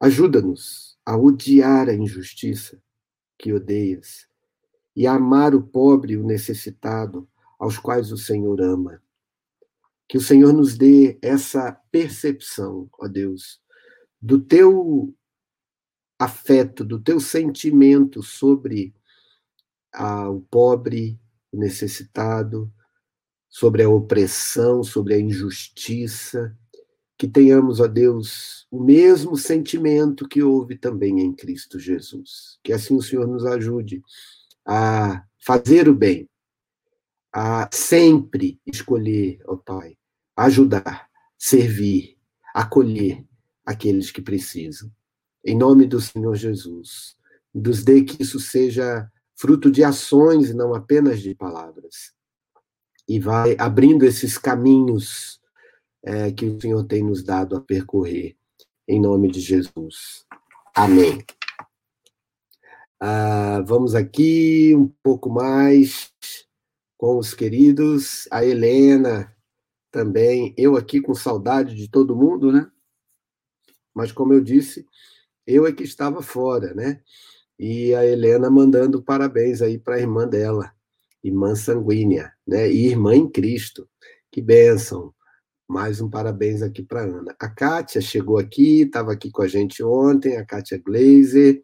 Ajuda-nos 0.00 0.98
a 1.04 1.16
odiar 1.16 1.88
a 1.88 1.94
injustiça 1.94 2.82
que 3.38 3.52
odeias 3.52 4.26
e 4.94 5.06
a 5.06 5.14
amar 5.14 5.54
o 5.54 5.62
pobre 5.62 6.14
e 6.14 6.16
o 6.16 6.24
necessitado, 6.24 7.28
aos 7.58 7.78
quais 7.78 8.10
o 8.12 8.16
Senhor 8.16 8.60
ama. 8.60 9.02
Que 10.08 10.16
o 10.16 10.20
Senhor 10.20 10.52
nos 10.52 10.76
dê 10.76 11.18
essa 11.20 11.72
percepção, 11.90 12.88
ó 12.98 13.06
Deus, 13.06 13.60
do 14.20 14.40
teu 14.40 15.14
afeto, 16.18 16.84
do 16.84 16.98
teu 16.98 17.20
sentimento 17.20 18.22
sobre 18.22 18.94
a, 19.92 20.30
o 20.30 20.40
pobre, 20.42 21.20
o 21.52 21.58
necessitado, 21.58 22.72
sobre 23.48 23.82
a 23.82 23.88
opressão, 23.88 24.82
sobre 24.82 25.14
a 25.14 25.20
injustiça, 25.20 26.56
que 27.18 27.26
tenhamos, 27.26 27.80
ó 27.80 27.86
Deus, 27.86 28.66
o 28.70 28.82
mesmo 28.82 29.36
sentimento 29.36 30.28
que 30.28 30.42
houve 30.42 30.76
também 30.76 31.20
em 31.20 31.32
Cristo 31.32 31.78
Jesus. 31.78 32.58
Que 32.62 32.72
assim 32.72 32.94
o 32.94 33.02
Senhor 33.02 33.26
nos 33.26 33.46
ajude 33.46 34.02
a 34.66 35.24
fazer 35.38 35.88
o 35.88 35.94
bem, 35.94 36.28
a 37.32 37.68
sempre 37.72 38.60
escolher, 38.66 39.40
ó 39.46 39.56
Pai, 39.56 39.96
ajudar, 40.36 41.08
servir, 41.38 42.16
acolher 42.54 43.24
aqueles 43.64 44.10
que 44.10 44.20
precisam. 44.20 44.90
Em 45.44 45.56
nome 45.56 45.86
do 45.86 46.00
Senhor 46.00 46.34
Jesus, 46.34 47.16
nos 47.54 47.82
dê 47.82 48.02
que 48.02 48.22
isso 48.22 48.38
seja 48.38 49.10
fruto 49.34 49.70
de 49.70 49.84
ações 49.84 50.50
e 50.50 50.54
não 50.54 50.74
apenas 50.74 51.20
de 51.20 51.34
palavras. 51.34 52.12
E 53.08 53.20
vai 53.20 53.56
abrindo 53.58 54.04
esses 54.04 54.36
caminhos 54.36 55.40
é, 56.06 56.30
que 56.30 56.46
o 56.46 56.60
Senhor 56.60 56.84
tem 56.84 57.02
nos 57.02 57.24
dado 57.24 57.56
a 57.56 57.60
percorrer, 57.60 58.36
em 58.86 59.00
nome 59.00 59.28
de 59.28 59.40
Jesus. 59.40 60.24
Amém. 60.72 61.24
Ah, 63.00 63.60
vamos 63.66 63.94
aqui 63.96 64.72
um 64.76 64.86
pouco 65.02 65.28
mais 65.28 66.12
com 66.96 67.18
os 67.18 67.34
queridos, 67.34 68.28
a 68.30 68.44
Helena 68.44 69.34
também, 69.90 70.54
eu 70.56 70.76
aqui 70.76 71.00
com 71.00 71.14
saudade 71.14 71.74
de 71.74 71.90
todo 71.90 72.16
mundo, 72.16 72.52
né? 72.52 72.70
Mas 73.92 74.12
como 74.12 74.32
eu 74.32 74.40
disse, 74.40 74.86
eu 75.46 75.66
é 75.66 75.72
que 75.72 75.82
estava 75.82 76.22
fora, 76.22 76.72
né? 76.72 77.02
E 77.58 77.94
a 77.94 78.06
Helena 78.06 78.48
mandando 78.48 79.02
parabéns 79.02 79.60
aí 79.60 79.76
para 79.78 79.96
a 79.96 80.00
irmã 80.00 80.26
dela, 80.28 80.72
irmã 81.22 81.54
sanguínea, 81.56 82.32
né? 82.46 82.70
E 82.70 82.86
irmã 82.86 83.14
em 83.14 83.28
Cristo. 83.28 83.88
Que 84.30 84.40
bênção. 84.40 85.15
Mais 85.68 86.00
um 86.00 86.08
parabéns 86.08 86.62
aqui 86.62 86.80
para 86.80 87.02
Ana. 87.02 87.34
A 87.40 87.48
Kátia 87.48 88.00
chegou 88.00 88.38
aqui, 88.38 88.82
estava 88.82 89.10
aqui 89.10 89.32
com 89.32 89.42
a 89.42 89.48
gente 89.48 89.82
ontem, 89.82 90.36
a 90.36 90.46
Kátia 90.46 90.78
Glazer. 90.78 91.60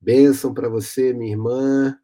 Bênção 0.00 0.52
para 0.52 0.68
você, 0.68 1.12
minha 1.12 1.30
irmã. 1.30 1.96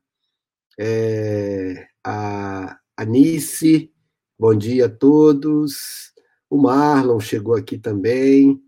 É, 0.79 1.89
a 2.05 2.79
Anice, 2.97 3.93
bom 4.39 4.55
dia 4.55 4.87
a 4.87 4.89
todos. 4.89 6.13
O 6.49 6.57
Marlon 6.57 7.19
chegou 7.19 7.57
aqui 7.57 7.79
também. 7.79 8.63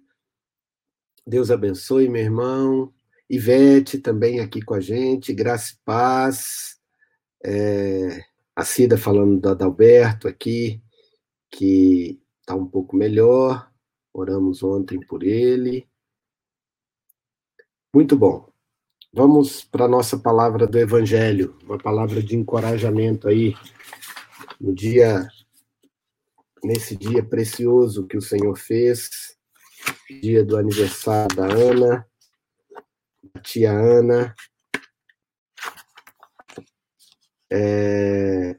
Deus 1.24 1.52
abençoe, 1.52 2.08
meu 2.08 2.22
irmão. 2.22 2.92
Ivete 3.28 3.96
também 3.98 4.40
aqui 4.40 4.60
com 4.60 4.74
a 4.74 4.80
gente. 4.80 5.32
Graça 5.32 5.74
e 5.74 5.78
paz. 5.84 6.80
É, 7.44 8.24
a 8.56 8.64
Cida 8.64 8.98
falando 8.98 9.40
do 9.40 9.48
Adalberto 9.50 10.26
aqui, 10.26 10.82
que 11.48 12.20
está 12.50 12.54
um 12.56 12.66
pouco 12.66 12.96
melhor. 12.96 13.70
Oramos 14.12 14.62
ontem 14.62 14.98
por 14.98 15.22
ele. 15.22 15.88
Muito 17.94 18.16
bom. 18.16 18.50
Vamos 19.12 19.64
para 19.64 19.84
a 19.84 19.88
nossa 19.88 20.18
palavra 20.18 20.66
do 20.66 20.78
Evangelho, 20.78 21.56
uma 21.64 21.78
palavra 21.78 22.22
de 22.22 22.36
encorajamento 22.36 23.28
aí, 23.28 23.54
no 24.60 24.72
dia, 24.72 25.28
nesse 26.62 26.96
dia 26.96 27.24
precioso 27.24 28.06
que 28.06 28.16
o 28.16 28.22
Senhor 28.22 28.56
fez, 28.56 29.36
dia 30.22 30.44
do 30.44 30.56
aniversário 30.56 31.34
da 31.36 31.46
Ana, 31.46 32.06
da 33.34 33.40
tia 33.40 33.72
Ana. 33.72 34.34
É... 37.52 38.56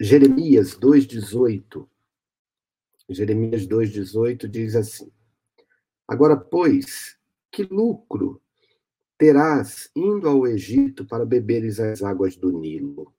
Jeremias 0.00 0.76
2,18. 0.76 1.91
Jeremias 3.12 3.66
2,18 3.66 4.48
diz 4.48 4.74
assim: 4.76 5.10
Agora, 6.06 6.36
pois, 6.36 7.16
que 7.50 7.62
lucro 7.62 8.42
terás 9.18 9.90
indo 9.94 10.28
ao 10.28 10.46
Egito 10.46 11.06
para 11.06 11.24
beberes 11.24 11.78
as 11.80 12.02
águas 12.02 12.36
do 12.36 12.50
Nilo? 12.50 13.14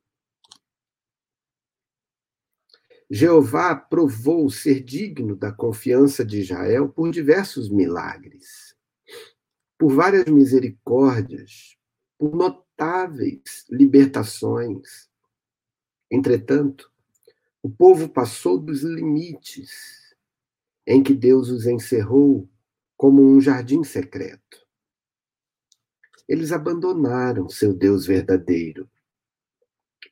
Jeová 3.09 3.75
provou 3.75 4.49
ser 4.49 4.81
digno 4.81 5.35
da 5.35 5.51
confiança 5.51 6.25
de 6.25 6.39
Israel 6.39 6.89
por 6.89 7.11
diversos 7.11 7.69
milagres, 7.69 8.75
por 9.77 9.93
várias 9.93 10.25
misericórdias, 10.25 11.77
por 12.17 12.35
notáveis 12.35 13.65
libertações. 13.69 15.09
Entretanto, 16.09 16.92
o 17.63 17.69
povo 17.69 18.09
passou 18.09 18.59
dos 18.59 18.83
limites 18.83 20.13
em 20.85 21.01
que 21.01 21.13
Deus 21.13 21.49
os 21.49 21.65
encerrou 21.65 22.49
como 22.97 23.23
um 23.23 23.39
jardim 23.39 23.85
secreto. 23.85 24.67
Eles 26.27 26.51
abandonaram 26.51 27.47
seu 27.47 27.73
Deus 27.73 28.05
verdadeiro 28.05 28.89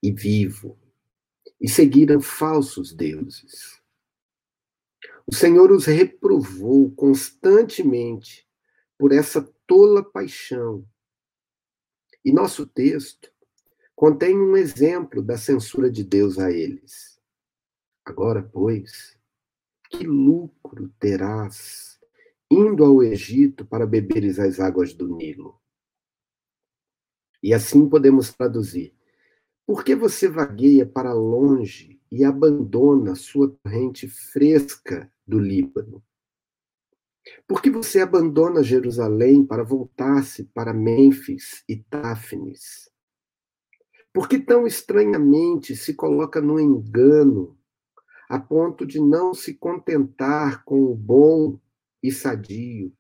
e 0.02 0.14
vivo 0.14 0.80
e 1.60 1.68
seguiram 1.68 2.22
falsos 2.22 2.94
deuses. 2.94 3.82
O 5.28 5.36
Senhor 5.36 5.72
os 5.72 5.86
reprovou 5.86 6.90
constantemente 6.92 8.48
por 8.98 9.12
essa 9.12 9.42
tola 9.68 10.04
paixão. 10.04 10.88
E 12.24 12.32
nosso 12.32 12.66
texto 12.66 13.30
contém 13.94 14.38
um 14.38 14.56
exemplo 14.56 15.22
da 15.22 15.38
censura 15.38 15.92
de 15.92 16.04
Deus 16.04 16.40
a 16.40 16.50
eles. 16.50 17.11
Agora, 18.04 18.42
pois, 18.42 19.18
que 19.90 20.06
lucro 20.06 20.90
terás 21.00 22.00
indo 22.50 22.84
ao 22.84 23.04
Egito 23.04 23.66
para 23.66 23.86
beberes 23.86 24.40
as 24.40 24.60
águas 24.60 24.94
do 24.94 25.16
Nilo? 25.16 25.60
E 27.44 27.54
assim 27.54 27.88
podemos 27.88 28.34
traduzir: 28.34 28.94
por 29.66 29.84
que 29.84 29.96
você 29.96 30.28
vagueia 30.28 30.86
para 30.86 31.14
longe 31.14 32.02
e 32.12 32.26
abandona 32.26 33.16
sua 33.16 33.56
corrente 33.64 34.08
fresca 34.08 35.12
do 35.26 35.40
Líbano? 35.40 36.04
Por 37.48 37.62
que 37.62 37.70
você 37.70 38.02
abandona 38.02 38.64
Jerusalém 38.64 39.46
para 39.46 39.64
voltar-se 39.64 40.46
para 40.46 40.74
Mênfis 40.74 41.64
e 41.70 41.78
Táfnis? 41.78 42.90
Por 44.12 44.28
que 44.28 44.40
tão 44.40 44.66
estranhamente 44.66 45.76
se 45.76 45.94
coloca 45.94 46.42
no 46.42 46.60
engano 46.60 47.58
a 48.32 48.40
ponto 48.40 48.86
de 48.86 48.98
não 48.98 49.34
se 49.34 49.54
contentar 49.54 50.64
com 50.64 50.86
o 50.86 50.96
bom 50.96 51.60
e 52.02 52.14
sadio, 52.14 52.96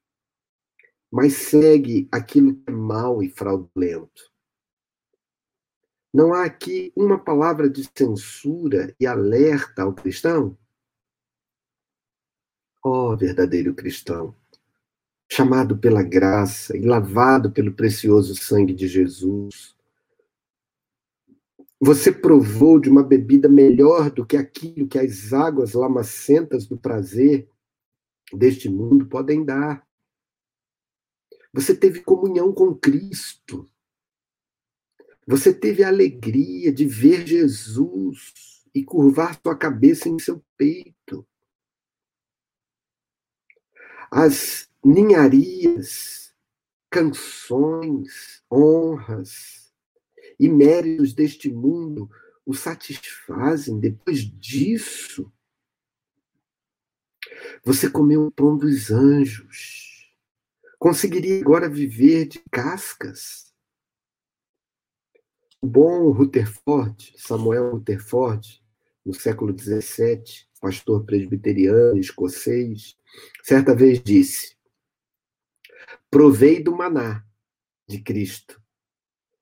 mas 1.09 1.31
segue 1.35 2.09
aquilo 2.11 2.53
que 2.53 2.63
é 2.67 2.71
mal 2.73 3.23
e 3.23 3.29
fraudulento. 3.29 4.29
Não 6.13 6.33
há 6.33 6.43
aqui 6.43 6.91
uma 6.97 7.17
palavra 7.17 7.69
de 7.69 7.89
censura 7.97 8.93
e 8.99 9.07
alerta 9.07 9.83
ao 9.83 9.93
cristão? 9.93 10.57
Ó 12.83 13.13
oh, 13.13 13.17
verdadeiro 13.17 13.73
cristão, 13.73 14.35
chamado 15.31 15.77
pela 15.77 16.03
graça 16.03 16.75
e 16.75 16.81
lavado 16.81 17.53
pelo 17.53 17.71
precioso 17.73 18.35
sangue 18.35 18.73
de 18.73 18.85
Jesus, 18.85 19.77
você 21.83 22.11
provou 22.11 22.79
de 22.79 22.91
uma 22.91 23.01
bebida 23.01 23.49
melhor 23.49 24.11
do 24.11 24.23
que 24.23 24.37
aquilo 24.37 24.87
que 24.87 24.99
as 24.99 25.33
águas 25.33 25.73
lamacentas 25.73 26.67
do 26.67 26.77
prazer 26.77 27.49
deste 28.31 28.69
mundo 28.69 29.07
podem 29.07 29.43
dar. 29.43 29.83
Você 31.51 31.75
teve 31.75 32.01
comunhão 32.01 32.53
com 32.53 32.75
Cristo. 32.75 33.67
Você 35.25 35.51
teve 35.51 35.83
a 35.83 35.87
alegria 35.87 36.71
de 36.71 36.85
ver 36.85 37.25
Jesus 37.25 38.63
e 38.75 38.83
curvar 38.83 39.39
sua 39.41 39.57
cabeça 39.57 40.07
em 40.07 40.19
seu 40.19 40.39
peito. 40.55 41.25
As 44.11 44.69
ninharias, 44.85 46.31
canções, 46.91 48.43
honras, 48.51 49.60
e 50.41 50.49
méritos 50.49 51.13
deste 51.13 51.51
mundo 51.51 52.09
o 52.43 52.55
satisfazem. 52.55 53.79
Depois 53.79 54.23
disso, 54.23 55.31
você 57.63 57.87
comeu 57.87 58.25
o 58.25 58.31
pão 58.31 58.57
dos 58.57 58.89
anjos. 58.89 60.11
Conseguiria 60.79 61.39
agora 61.39 61.69
viver 61.69 62.25
de 62.25 62.39
cascas? 62.51 63.53
O 65.61 65.67
bom 65.67 66.09
Rutherford, 66.11 67.13
Samuel 67.17 67.73
Rutherford, 67.73 68.63
no 69.05 69.13
século 69.13 69.55
XVII, 69.55 70.23
pastor 70.59 71.05
presbiteriano, 71.05 71.99
escocês, 71.99 72.97
certa 73.43 73.75
vez 73.75 74.01
disse: 74.01 74.55
Provei 76.09 76.63
do 76.63 76.75
maná 76.75 77.23
de 77.87 78.01
Cristo, 78.01 78.60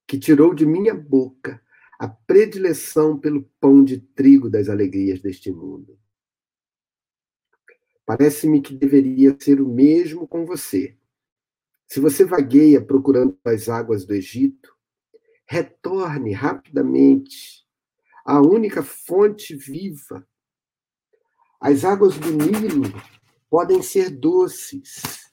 que 0.09 0.17
tirou 0.17 0.55
de 0.55 0.65
minha 0.65 0.95
boca 0.95 1.61
a 1.99 2.07
predileção 2.07 3.15
pelo 3.19 3.43
pão 3.61 3.83
de 3.83 3.99
trigo 3.99 4.49
das 4.49 4.67
alegrias 4.67 5.21
deste 5.21 5.51
mundo. 5.51 5.99
Parece-me 8.07 8.59
que 8.59 8.73
deveria 8.73 9.37
ser 9.39 9.61
o 9.61 9.67
mesmo 9.67 10.27
com 10.27 10.47
você. 10.47 10.97
Se 11.87 11.99
você 11.99 12.25
vagueia 12.25 12.83
procurando 12.83 13.37
as 13.45 13.69
águas 13.69 14.03
do 14.03 14.15
Egito, 14.15 14.75
retorne 15.45 16.33
rapidamente 16.33 17.67
à 18.25 18.41
única 18.41 18.81
fonte 18.81 19.55
viva. 19.55 20.27
As 21.61 21.85
águas 21.85 22.17
do 22.17 22.31
Nilo 22.31 22.91
podem 23.47 23.83
ser 23.83 24.09
doces 24.09 25.28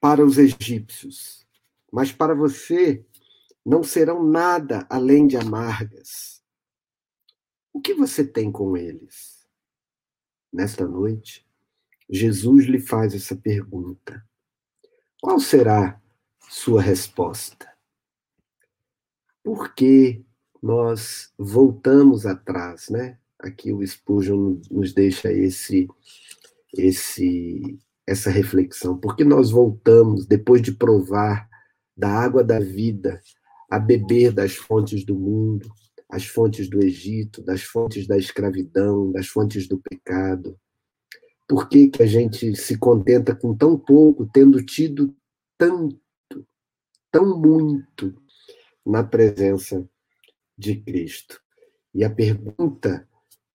para 0.00 0.24
os 0.24 0.38
egípcios, 0.38 1.46
mas 1.92 2.10
para 2.10 2.34
você 2.34 3.04
não 3.64 3.82
serão 3.82 4.24
nada 4.24 4.86
além 4.88 5.26
de 5.26 5.36
amargas. 5.36 6.42
O 7.72 7.80
que 7.80 7.94
você 7.94 8.24
tem 8.24 8.50
com 8.50 8.76
eles? 8.76 9.46
Nesta 10.52 10.86
noite, 10.86 11.46
Jesus 12.08 12.64
lhe 12.64 12.80
faz 12.80 13.14
essa 13.14 13.36
pergunta. 13.36 14.26
Qual 15.20 15.38
será 15.38 16.00
sua 16.48 16.80
resposta? 16.80 17.70
Por 19.44 19.74
que 19.74 20.24
nós 20.62 21.32
voltamos 21.38 22.26
atrás, 22.26 22.88
né? 22.88 23.18
Aqui 23.38 23.72
o 23.72 23.86
Spurgeon 23.86 24.60
nos 24.70 24.92
deixa 24.92 25.32
esse 25.32 25.88
esse 26.72 27.78
essa 28.10 28.28
reflexão. 28.28 28.98
Por 28.98 29.14
que 29.14 29.22
nós 29.22 29.52
voltamos 29.52 30.26
depois 30.26 30.60
de 30.60 30.72
provar 30.72 31.48
da 31.96 32.08
água 32.08 32.42
da 32.42 32.58
vida 32.58 33.22
a 33.70 33.78
beber 33.78 34.32
das 34.32 34.56
fontes 34.56 35.04
do 35.04 35.14
mundo, 35.14 35.68
as 36.08 36.26
fontes 36.26 36.68
do 36.68 36.84
Egito, 36.84 37.40
das 37.40 37.62
fontes 37.62 38.08
da 38.08 38.18
escravidão, 38.18 39.12
das 39.12 39.28
fontes 39.28 39.68
do 39.68 39.78
pecado? 39.78 40.58
Por 41.48 41.68
que, 41.68 41.88
que 41.88 42.02
a 42.02 42.06
gente 42.06 42.56
se 42.56 42.76
contenta 42.76 43.32
com 43.32 43.56
tão 43.56 43.78
pouco, 43.78 44.28
tendo 44.32 44.64
tido 44.64 45.14
tanto, 45.56 45.96
tão 47.12 47.38
muito 47.38 48.12
na 48.84 49.04
presença 49.04 49.88
de 50.58 50.80
Cristo? 50.80 51.40
E 51.94 52.02
a 52.02 52.10
pergunta 52.10 53.08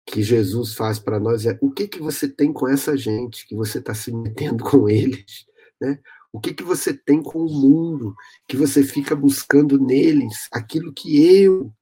que 0.06 0.22
Jesus 0.22 0.76
faz 0.76 1.00
para 1.00 1.20
nós 1.20 1.46
é: 1.46 1.58
o 1.62 1.72
que 1.72 1.88
que 1.88 2.00
você 2.00 2.30
tem 2.30 2.54
com 2.54 2.68
essa 2.68 2.96
gente 2.96 3.48
que 3.48 3.56
você 3.56 3.80
está 3.80 3.94
se 3.94 4.14
metendo 4.14 4.64
com 4.64 4.88
eles, 4.88 5.46
né? 5.82 6.00
O 6.32 6.40
que 6.40 6.54
que 6.54 6.64
você 6.64 6.94
tem 6.94 7.24
com 7.24 7.40
o 7.40 7.50
mundo 7.50 8.14
que 8.48 8.58
você 8.58 8.84
fica 8.84 9.16
buscando 9.16 9.80
neles 9.80 10.50
aquilo 10.52 10.94
que 10.94 11.42
eu 11.42 11.74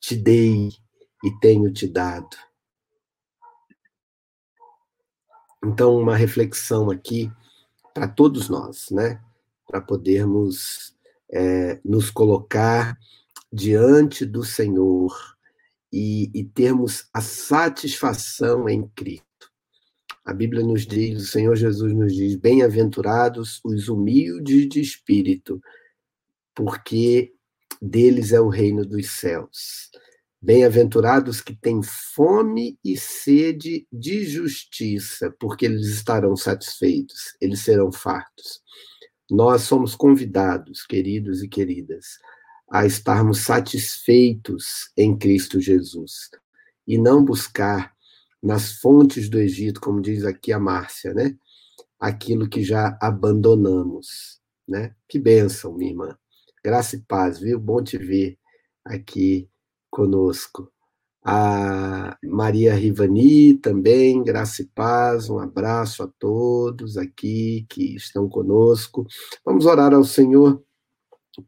te 0.00 0.14
dei 0.14 0.70
e 1.24 1.38
tenho 1.40 1.72
te 1.72 1.88
dado? 1.88 2.36
Então, 5.64 5.96
uma 5.96 6.16
reflexão 6.16 6.90
aqui 6.90 7.30
para 7.92 8.06
todos 8.06 8.48
nós, 8.48 8.90
né? 8.90 9.20
Para 9.66 9.80
podermos 9.80 10.94
é, 11.30 11.80
nos 11.84 12.10
colocar 12.10 12.96
diante 13.52 14.24
do 14.24 14.44
Senhor 14.44 15.33
e, 15.94 16.28
e 16.34 16.42
termos 16.42 17.08
a 17.14 17.20
satisfação 17.20 18.68
em 18.68 18.88
Cristo. 18.96 19.24
A 20.24 20.34
Bíblia 20.34 20.64
nos 20.64 20.84
diz, 20.84 21.22
o 21.22 21.26
Senhor 21.26 21.54
Jesus 21.54 21.94
nos 21.94 22.12
diz: 22.12 22.34
bem-aventurados 22.34 23.60
os 23.64 23.88
humildes 23.88 24.68
de 24.68 24.80
espírito, 24.80 25.60
porque 26.52 27.32
deles 27.80 28.32
é 28.32 28.40
o 28.40 28.48
reino 28.48 28.84
dos 28.84 29.08
céus. 29.10 29.90
Bem-aventurados 30.42 31.40
que 31.40 31.54
têm 31.54 31.80
fome 31.82 32.76
e 32.84 32.96
sede 32.96 33.86
de 33.92 34.24
justiça, 34.24 35.32
porque 35.38 35.64
eles 35.64 35.86
estarão 35.86 36.34
satisfeitos, 36.34 37.36
eles 37.40 37.60
serão 37.60 37.92
fartos. 37.92 38.60
Nós 39.30 39.62
somos 39.62 39.94
convidados, 39.94 40.84
queridos 40.84 41.42
e 41.42 41.48
queridas, 41.48 42.18
a 42.70 42.86
estarmos 42.86 43.44
satisfeitos 43.44 44.90
em 44.96 45.16
Cristo 45.16 45.60
Jesus 45.60 46.30
e 46.86 46.98
não 46.98 47.24
buscar 47.24 47.94
nas 48.42 48.74
fontes 48.74 49.28
do 49.28 49.38
Egito, 49.38 49.80
como 49.80 50.02
diz 50.02 50.24
aqui 50.24 50.52
a 50.52 50.58
Márcia, 50.58 51.14
né? 51.14 51.36
Aquilo 51.98 52.48
que 52.48 52.62
já 52.62 52.98
abandonamos, 53.00 54.40
né? 54.68 54.94
Que 55.08 55.18
bênção, 55.18 55.72
minha 55.72 55.90
irmã. 55.92 56.18
Graça 56.62 56.96
e 56.96 57.00
paz, 57.00 57.38
viu? 57.40 57.58
Bom 57.58 57.82
te 57.82 57.96
ver 57.96 58.38
aqui 58.84 59.48
conosco. 59.90 60.70
A 61.26 62.18
Maria 62.22 62.74
Rivani 62.74 63.54
também, 63.54 64.22
graça 64.22 64.60
e 64.60 64.66
paz, 64.66 65.30
um 65.30 65.38
abraço 65.38 66.02
a 66.02 66.08
todos 66.18 66.98
aqui 66.98 67.64
que 67.70 67.96
estão 67.96 68.28
conosco. 68.28 69.06
Vamos 69.42 69.64
orar 69.64 69.94
ao 69.94 70.04
Senhor, 70.04 70.62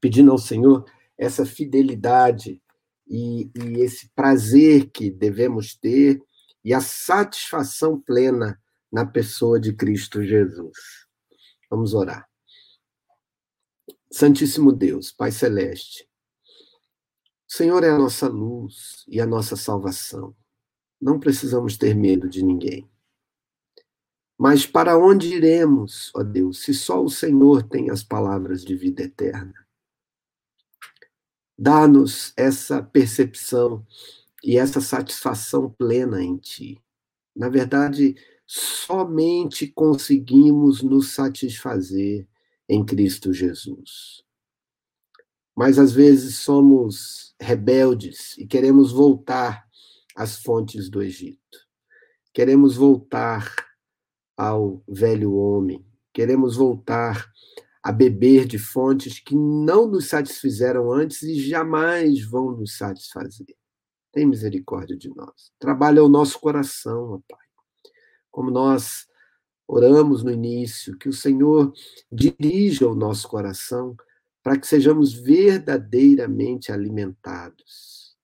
pedindo 0.01 0.33
ao 0.33 0.39
Senhor 0.39 0.87
essa 1.19 1.47
fidelidade 1.47 2.61
e, 3.07 3.51
e 3.55 3.81
esse 3.81 4.09
prazer 4.15 4.91
que 4.91 5.11
devemos 5.11 5.75
ter 5.75 6.21
e 6.65 6.75
a 6.75 6.81
satisfação 6.81 8.01
plena 8.01 8.61
na 8.93 9.07
pessoa 9.07 9.61
de 9.61 9.73
Cristo 9.73 10.23
Jesus. 10.23 11.07
Vamos 11.71 11.95
orar. 11.95 12.29
Santíssimo 14.11 14.73
Deus, 14.73 15.13
Pai 15.13 15.31
Celeste, 15.31 16.09
o 17.49 17.53
Senhor 17.53 17.85
é 17.85 17.91
a 17.91 17.99
nossa 17.99 18.29
luz 18.29 19.05
e 19.07 19.21
a 19.21 19.27
nossa 19.27 19.57
salvação. 19.57 20.35
Não 21.01 21.21
precisamos 21.21 21.77
ter 21.77 21.95
medo 21.95 22.29
de 22.29 22.43
ninguém. 22.43 22.89
Mas 24.39 24.67
para 24.67 24.99
onde 24.99 25.35
iremos, 25.35 26.11
ó 26.15 26.23
Deus, 26.23 26.63
se 26.63 26.75
só 26.75 27.03
o 27.03 27.09
Senhor 27.09 27.63
tem 27.63 27.91
as 27.91 28.03
palavras 28.03 28.65
de 28.65 28.75
vida 28.75 29.03
eterna? 29.03 29.66
Dá-nos 31.59 32.33
essa 32.37 32.83
percepção 32.83 33.87
e 34.45 34.59
essa 34.59 34.81
satisfação 34.81 35.71
plena 35.71 36.23
em 36.23 36.37
Ti. 36.37 36.81
Na 37.35 37.49
verdade, 37.49 38.15
somente 38.47 39.67
conseguimos 39.67 40.83
nos 40.83 41.15
satisfazer 41.15 42.27
em 42.69 42.85
Cristo 42.85 43.33
Jesus 43.33 44.27
mas 45.57 45.79
às 45.79 45.91
vezes 45.91 46.37
somos 46.37 47.35
rebeldes 47.41 48.37
e 48.37 48.47
queremos 48.47 48.93
voltar 48.93 49.67
às 50.15 50.39
fontes 50.39 50.91
do 50.91 51.03
Egito. 51.03 51.59
Queremos 52.35 52.77
voltar 52.77 53.55
ao 54.37 54.83
velho 54.87 55.35
homem, 55.35 55.83
queremos 56.13 56.57
voltar 56.57 57.27
a 57.87 57.93
beber 57.93 58.47
de 58.47 58.59
fontes 58.59 59.21
que 59.21 59.37
não 59.37 59.87
nos 59.87 60.09
satisfizeram 60.09 60.91
antes 60.91 61.23
e 61.23 61.39
jamais 61.39 62.21
vão 62.21 62.51
nos 62.51 62.77
satisfazer. 62.77 63.55
Tem 64.13 64.27
misericórdia 64.27 64.97
de 64.97 65.09
nós. 65.15 65.53
Trabalha 65.57 66.03
o 66.03 66.09
nosso 66.09 66.41
coração, 66.41 67.13
ó 67.13 67.21
Pai. 67.29 67.47
Como 68.29 68.51
nós 68.51 69.07
oramos 69.69 70.25
no 70.25 70.33
início, 70.33 70.99
que 70.99 71.09
o 71.09 71.13
Senhor 71.13 71.73
dirija 72.11 72.89
o 72.89 72.95
nosso 72.97 73.29
coração 73.29 73.95
para 74.43 74.59
que 74.59 74.67
sejamos 74.67 75.15
verdadeiramente 75.15 76.73
alimentados. 76.73 78.17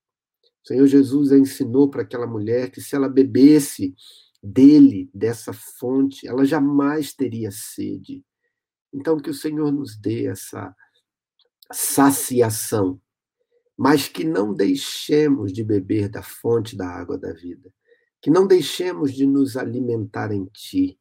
O 0.64 0.66
Senhor 0.66 0.88
Jesus 0.88 1.31
ensinou 1.31 1.88
para 1.88 2.03
aquela 2.03 2.27
mulher 2.27 2.68
que 2.68 2.81
se 2.81 2.96
ela 2.96 3.09
bebesse 3.09 3.94
dele, 4.42 5.09
dessa 5.14 5.53
fonte, 5.53 6.27
ela 6.27 6.44
jamais 6.44 7.14
teria 7.14 7.53
sede. 7.53 8.25
Então, 8.92 9.18
que 9.18 9.31
o 9.31 9.35
Senhor 9.35 9.72
nos 9.72 9.96
dê 9.96 10.26
essa 10.26 10.74
saciação, 11.72 13.00
mas 13.76 14.09
que 14.09 14.24
não 14.24 14.52
deixemos 14.52 15.52
de 15.52 15.64
beber 15.64 16.09
da 16.09 16.22
fonte 16.22 16.76
da 16.76 16.87
água 16.87 17.16
da 17.16 17.33
vida, 17.33 17.72
que 18.20 18.31
não 18.31 18.46
deixemos 18.46 19.12
de 19.12 19.26
nos 19.26 19.57
alimentar 19.57 20.33
em 20.33 20.44
Ti, 20.46 20.98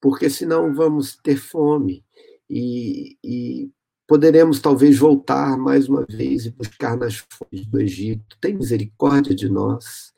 porque 0.00 0.28
senão 0.28 0.74
vamos 0.74 1.16
ter 1.16 1.36
fome 1.36 2.04
e, 2.50 3.16
e 3.22 3.70
Poderemos 4.08 4.58
talvez 4.58 4.96
voltar 4.96 5.58
mais 5.58 5.86
uma 5.86 6.06
vez 6.08 6.46
e 6.46 6.50
buscar 6.50 6.96
nas 6.96 7.18
fontes 7.18 7.66
do 7.66 7.78
Egito. 7.78 8.38
Tem 8.40 8.54
misericórdia 8.54 9.34
de 9.34 9.50
nós. 9.50 10.14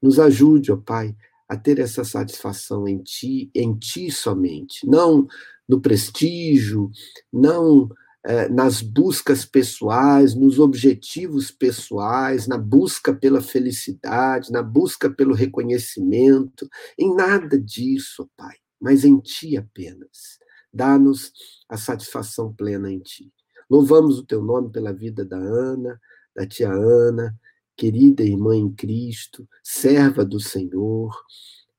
Nos 0.00 0.20
ajude, 0.20 0.70
ó 0.70 0.76
Pai, 0.76 1.16
a 1.48 1.56
ter 1.56 1.78
essa 1.78 2.04
satisfação 2.04 2.86
em 2.88 2.98
Ti, 2.98 3.50
em 3.54 3.74
Ti 3.74 4.10
somente. 4.10 4.86
Não 4.86 5.26
no 5.68 5.80
prestígio, 5.80 6.90
não 7.32 7.88
é, 8.24 8.48
nas 8.48 8.80
buscas 8.82 9.44
pessoais, 9.44 10.34
nos 10.34 10.58
objetivos 10.58 11.50
pessoais, 11.50 12.46
na 12.46 12.56
busca 12.56 13.12
pela 13.12 13.40
felicidade, 13.40 14.52
na 14.52 14.62
busca 14.62 15.10
pelo 15.10 15.34
reconhecimento, 15.34 16.68
em 16.98 17.14
nada 17.14 17.58
disso, 17.58 18.30
Pai, 18.36 18.56
mas 18.80 19.04
em 19.04 19.18
Ti 19.18 19.56
apenas. 19.56 20.38
Dá-nos 20.72 21.32
a 21.68 21.76
satisfação 21.76 22.52
plena 22.52 22.90
em 22.90 23.00
Ti. 23.00 23.32
Louvamos 23.68 24.18
o 24.18 24.24
Teu 24.24 24.42
nome 24.42 24.70
pela 24.70 24.92
vida 24.92 25.24
da 25.24 25.38
Ana, 25.38 26.00
da 26.34 26.46
tia 26.46 26.70
Ana, 26.70 27.34
querida 27.82 28.22
irmã 28.22 28.54
em 28.54 28.70
Cristo, 28.70 29.44
serva 29.60 30.24
do 30.24 30.38
Senhor, 30.38 31.12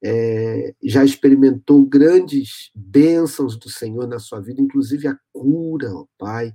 é, 0.04 0.76
já 0.84 1.02
experimentou 1.06 1.82
grandes 1.86 2.70
bênçãos 2.76 3.58
do 3.58 3.70
Senhor 3.70 4.06
na 4.06 4.20
sua 4.20 4.42
vida, 4.42 4.62
inclusive 4.62 5.08
a 5.08 5.18
cura, 5.32 5.94
ó 5.94 6.06
Pai. 6.18 6.54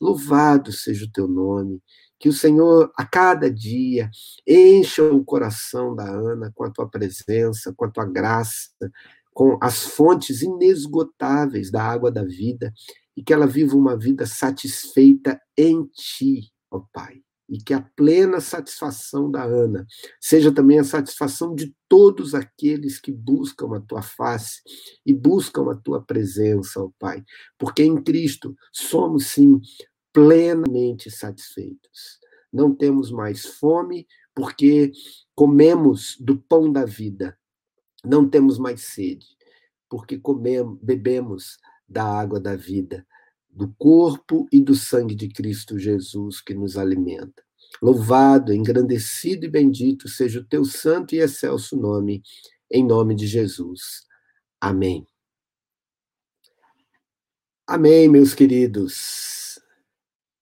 Louvado 0.00 0.72
seja 0.72 1.04
o 1.04 1.12
teu 1.12 1.28
nome. 1.28 1.80
Que 2.18 2.28
o 2.28 2.32
Senhor, 2.32 2.90
a 2.96 3.06
cada 3.06 3.48
dia, 3.48 4.10
encha 4.44 5.04
o 5.04 5.24
coração 5.24 5.94
da 5.94 6.10
Ana 6.10 6.50
com 6.52 6.64
a 6.64 6.70
tua 6.70 6.88
presença, 6.88 7.72
com 7.72 7.84
a 7.84 7.90
tua 7.90 8.04
graça, 8.04 8.72
com 9.32 9.56
as 9.62 9.84
fontes 9.84 10.42
inesgotáveis 10.42 11.70
da 11.70 11.84
água 11.84 12.10
da 12.10 12.24
vida, 12.24 12.74
e 13.16 13.22
que 13.22 13.32
ela 13.32 13.46
viva 13.46 13.76
uma 13.76 13.96
vida 13.96 14.26
satisfeita 14.26 15.40
em 15.56 15.84
ti, 15.94 16.50
ó 16.68 16.82
Pai 16.92 17.22
e 17.48 17.58
que 17.58 17.72
a 17.72 17.80
plena 17.80 18.40
satisfação 18.40 19.30
da 19.30 19.42
Ana 19.42 19.86
seja 20.20 20.52
também 20.52 20.78
a 20.78 20.84
satisfação 20.84 21.54
de 21.54 21.74
todos 21.88 22.34
aqueles 22.34 23.00
que 23.00 23.10
buscam 23.10 23.74
a 23.74 23.80
tua 23.80 24.02
face 24.02 24.60
e 25.06 25.14
buscam 25.14 25.70
a 25.70 25.74
tua 25.74 26.02
presença, 26.02 26.80
ó 26.82 26.90
Pai, 26.98 27.24
porque 27.58 27.82
em 27.82 28.02
Cristo 28.02 28.54
somos 28.72 29.28
sim 29.28 29.60
plenamente 30.12 31.10
satisfeitos. 31.10 32.18
Não 32.52 32.74
temos 32.74 33.10
mais 33.10 33.46
fome 33.46 34.06
porque 34.34 34.92
comemos 35.34 36.16
do 36.20 36.38
pão 36.38 36.70
da 36.70 36.84
vida. 36.84 37.36
Não 38.04 38.28
temos 38.28 38.58
mais 38.58 38.82
sede 38.82 39.26
porque 39.88 40.18
comemos, 40.18 40.78
bebemos 40.82 41.58
da 41.88 42.04
água 42.04 42.38
da 42.38 42.54
vida 42.54 43.06
do 43.50 43.72
corpo 43.78 44.46
e 44.52 44.60
do 44.60 44.74
sangue 44.74 45.14
de 45.14 45.28
Cristo 45.28 45.78
Jesus 45.78 46.40
que 46.40 46.54
nos 46.54 46.76
alimenta. 46.76 47.42
Louvado, 47.82 48.52
engrandecido 48.52 49.44
e 49.46 49.48
bendito 49.48 50.08
seja 50.08 50.40
o 50.40 50.44
teu 50.44 50.64
santo 50.64 51.14
e 51.14 51.18
excelso 51.18 51.76
nome, 51.76 52.22
em 52.70 52.84
nome 52.84 53.14
de 53.14 53.26
Jesus. 53.26 54.06
Amém. 54.60 55.06
Amém, 57.66 58.08
meus 58.08 58.34
queridos. 58.34 59.60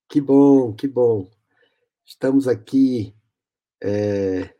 Que 0.08 0.20
bom, 0.20 0.72
que 0.72 0.86
bom. 0.86 1.28
Estamos 2.04 2.46
aqui 2.46 3.14
é, 3.82 4.54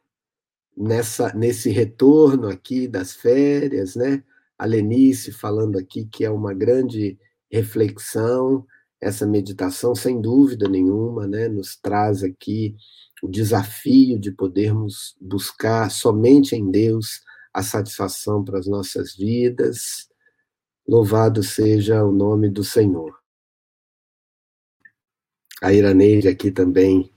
nessa, 0.76 1.32
nesse 1.32 1.70
retorno 1.70 2.48
aqui 2.48 2.88
das 2.88 3.14
férias, 3.14 3.94
né? 3.94 4.22
A 4.58 4.66
Lenice 4.66 5.32
falando 5.32 5.78
aqui 5.78 6.06
que 6.06 6.24
é 6.24 6.30
uma 6.30 6.52
grande 6.52 7.18
reflexão, 7.50 8.66
essa 9.00 9.26
meditação, 9.26 9.94
sem 9.94 10.20
dúvida 10.20 10.68
nenhuma, 10.68 11.26
né, 11.26 11.48
nos 11.48 11.76
traz 11.76 12.22
aqui 12.22 12.76
o 13.22 13.28
desafio 13.28 14.18
de 14.18 14.30
podermos 14.30 15.16
buscar 15.20 15.90
somente 15.90 16.54
em 16.54 16.70
Deus 16.70 17.22
a 17.52 17.62
satisfação 17.62 18.44
para 18.44 18.58
as 18.58 18.66
nossas 18.66 19.14
vidas. 19.14 20.08
Louvado 20.86 21.42
seja 21.42 22.04
o 22.04 22.12
nome 22.12 22.48
do 22.48 22.62
Senhor. 22.62 23.18
A 25.62 25.72
Iraneide 25.72 26.28
aqui 26.28 26.50
também 26.50 27.10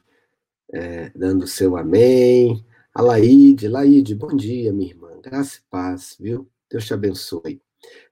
é, 0.72 1.10
dando 1.10 1.46
seu 1.46 1.76
amém. 1.76 2.66
A 2.94 3.02
Laide, 3.02 3.68
Laide, 3.68 4.16
bom 4.16 4.36
dia, 4.36 4.72
minha 4.72 4.90
irmã. 4.90 5.20
Graça 5.22 5.58
e 5.58 5.62
paz, 5.70 6.16
viu? 6.20 6.50
Deus 6.70 6.86
te 6.86 6.94
abençoe. 6.94 7.62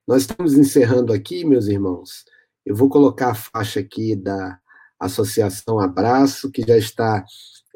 Nós 0.08 0.22
estamos 0.22 0.54
encerrando 0.54 1.12
aqui, 1.12 1.44
meus 1.44 1.66
irmãos. 1.66 2.24
Eu 2.64 2.74
vou 2.74 2.88
colocar 2.88 3.32
a 3.32 3.34
faixa 3.34 3.80
aqui 3.80 4.16
da 4.16 4.58
Associação 4.98 5.78
Abraço, 5.78 6.50
que 6.50 6.62
já 6.62 6.78
está 6.78 7.22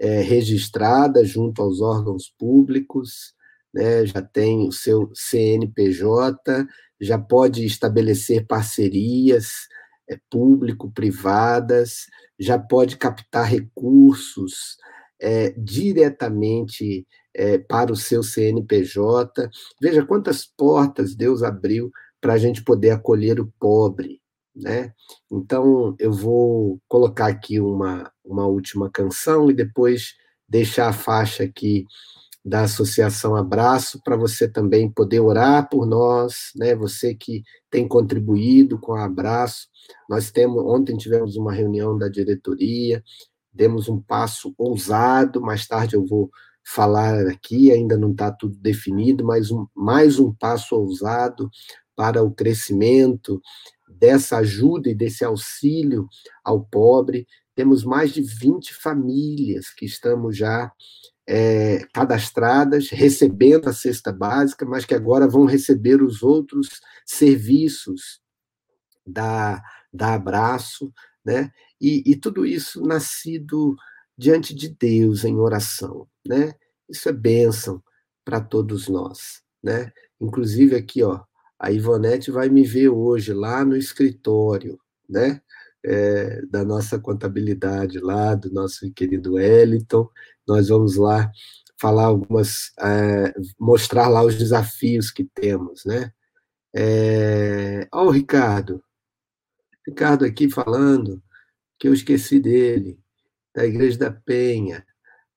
é, 0.00 0.22
registrada 0.22 1.22
junto 1.26 1.60
aos 1.60 1.82
órgãos 1.82 2.32
públicos, 2.38 3.34
né, 3.72 4.06
já 4.06 4.22
tem 4.22 4.66
o 4.66 4.72
seu 4.72 5.10
CNPJ, 5.14 6.66
já 6.98 7.18
pode 7.18 7.66
estabelecer 7.66 8.46
parcerias 8.46 9.68
é, 10.08 10.18
público-privadas, 10.30 12.06
já 12.38 12.58
pode 12.58 12.96
captar 12.96 13.44
recursos 13.44 14.78
é, 15.20 15.50
diretamente 15.50 17.06
é, 17.34 17.58
para 17.58 17.92
o 17.92 17.96
seu 17.96 18.22
CNPJ. 18.22 19.50
Veja 19.78 20.02
quantas 20.02 20.46
portas 20.46 21.14
Deus 21.14 21.42
abriu 21.42 21.92
para 22.22 22.34
a 22.34 22.38
gente 22.38 22.62
poder 22.62 22.90
acolher 22.90 23.40
o 23.40 23.52
pobre. 23.58 24.22
Né? 24.54 24.94
Então, 25.30 25.96
eu 25.98 26.12
vou 26.12 26.80
colocar 26.88 27.26
aqui 27.26 27.58
uma, 27.58 28.10
uma 28.24 28.46
última 28.46 28.88
canção 28.88 29.50
e 29.50 29.54
depois 29.54 30.14
deixar 30.48 30.88
a 30.88 30.92
faixa 30.92 31.42
aqui 31.42 31.84
da 32.44 32.62
Associação 32.62 33.36
Abraço 33.36 34.00
para 34.04 34.16
você 34.16 34.48
também 34.48 34.90
poder 34.90 35.20
orar 35.20 35.68
por 35.68 35.86
nós, 35.86 36.50
né? 36.56 36.74
Você 36.74 37.14
que 37.14 37.42
tem 37.70 37.86
contribuído 37.86 38.78
com 38.78 38.92
o 38.92 38.96
Abraço. 38.96 39.68
Nós 40.08 40.30
temos 40.30 40.62
ontem 40.64 40.96
tivemos 40.96 41.36
uma 41.36 41.52
reunião 41.52 41.96
da 41.96 42.08
diretoria, 42.08 43.02
demos 43.52 43.88
um 43.88 44.00
passo 44.00 44.52
ousado, 44.58 45.40
mais 45.40 45.66
tarde 45.66 45.94
eu 45.94 46.04
vou 46.04 46.30
falar 46.64 47.26
aqui, 47.26 47.70
ainda 47.70 47.96
não 47.96 48.12
está 48.12 48.30
tudo 48.30 48.56
definido, 48.56 49.24
mas 49.24 49.50
um, 49.50 49.66
mais 49.74 50.18
um 50.18 50.32
passo 50.32 50.76
ousado 50.76 51.50
para 52.02 52.20
o 52.20 52.32
crescimento 52.32 53.40
dessa 53.88 54.38
ajuda 54.38 54.90
e 54.90 54.94
desse 54.94 55.24
auxílio 55.24 56.08
ao 56.42 56.64
pobre. 56.64 57.28
Temos 57.54 57.84
mais 57.84 58.12
de 58.12 58.20
20 58.20 58.74
famílias 58.74 59.72
que 59.72 59.84
estamos 59.84 60.36
já 60.36 60.72
é, 61.28 61.86
cadastradas, 61.94 62.88
recebendo 62.88 63.68
a 63.68 63.72
cesta 63.72 64.12
básica, 64.12 64.66
mas 64.66 64.84
que 64.84 64.96
agora 64.96 65.28
vão 65.28 65.44
receber 65.44 66.02
os 66.02 66.24
outros 66.24 66.80
serviços 67.06 68.20
da, 69.06 69.62
da 69.94 70.14
Abraço, 70.14 70.92
né? 71.24 71.52
E, 71.80 72.02
e 72.04 72.16
tudo 72.16 72.44
isso 72.44 72.82
nascido 72.82 73.76
diante 74.18 74.52
de 74.52 74.70
Deus 74.70 75.22
em 75.22 75.36
oração, 75.36 76.08
né? 76.26 76.52
Isso 76.88 77.08
é 77.08 77.12
bênção 77.12 77.80
para 78.24 78.40
todos 78.40 78.88
nós, 78.88 79.40
né? 79.62 79.92
Inclusive 80.20 80.74
aqui, 80.74 81.04
ó, 81.04 81.22
a 81.62 81.70
Ivonete 81.70 82.32
vai 82.32 82.48
me 82.48 82.64
ver 82.64 82.88
hoje 82.88 83.32
lá 83.32 83.64
no 83.64 83.76
escritório, 83.76 84.80
né? 85.08 85.40
É, 85.84 86.44
da 86.46 86.64
nossa 86.64 86.98
contabilidade 86.98 88.00
lá, 88.00 88.34
do 88.34 88.52
nosso 88.52 88.92
querido 88.92 89.34
Wellington. 89.34 90.08
Nós 90.46 90.68
vamos 90.68 90.96
lá 90.96 91.30
falar 91.80 92.06
algumas, 92.06 92.72
é, 92.80 93.32
mostrar 93.58 94.08
lá 94.08 94.24
os 94.24 94.36
desafios 94.36 95.12
que 95.12 95.24
temos, 95.24 95.84
né? 95.84 96.12
É, 96.74 97.86
ó, 97.92 98.06
o 98.06 98.10
Ricardo. 98.10 98.82
Ricardo 99.86 100.24
aqui 100.24 100.50
falando 100.50 101.22
que 101.78 101.86
eu 101.86 101.94
esqueci 101.94 102.40
dele, 102.40 102.98
da 103.54 103.64
Igreja 103.64 103.98
da 103.98 104.10
Penha. 104.10 104.84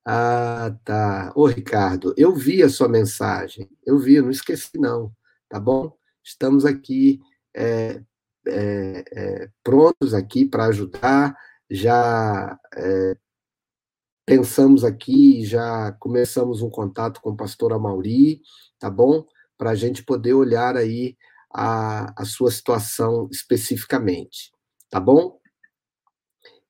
Ah, 0.03 0.75
tá. 0.83 1.31
Ô, 1.35 1.45
Ricardo, 1.47 2.15
eu 2.17 2.33
vi 2.35 2.63
a 2.63 2.69
sua 2.69 2.88
mensagem. 2.89 3.69
Eu 3.85 3.99
vi, 3.99 4.15
eu 4.15 4.23
não 4.23 4.31
esqueci, 4.31 4.77
não. 4.79 5.11
Tá 5.49 5.59
bom? 5.59 5.95
Estamos 6.25 6.65
aqui 6.65 7.21
é, 7.55 8.01
é, 8.47 9.03
é, 9.11 9.49
prontos 9.63 10.13
aqui 10.13 10.45
para 10.45 10.65
ajudar, 10.65 11.38
já 11.69 12.59
é, 12.75 13.17
pensamos 14.25 14.83
aqui, 14.83 15.45
já 15.45 15.91
começamos 15.93 16.61
um 16.61 16.69
contato 16.69 17.21
com 17.21 17.29
o 17.29 17.38
pastor 17.38 17.71
Amauri, 17.71 18.41
tá 18.79 18.89
bom? 18.89 19.25
Para 19.57 19.71
a 19.71 19.75
gente 19.75 20.03
poder 20.03 20.33
olhar 20.33 20.75
aí 20.75 21.15
a, 21.53 22.21
a 22.21 22.25
sua 22.25 22.51
situação 22.51 23.29
especificamente, 23.31 24.51
tá 24.89 24.99
bom? 24.99 25.39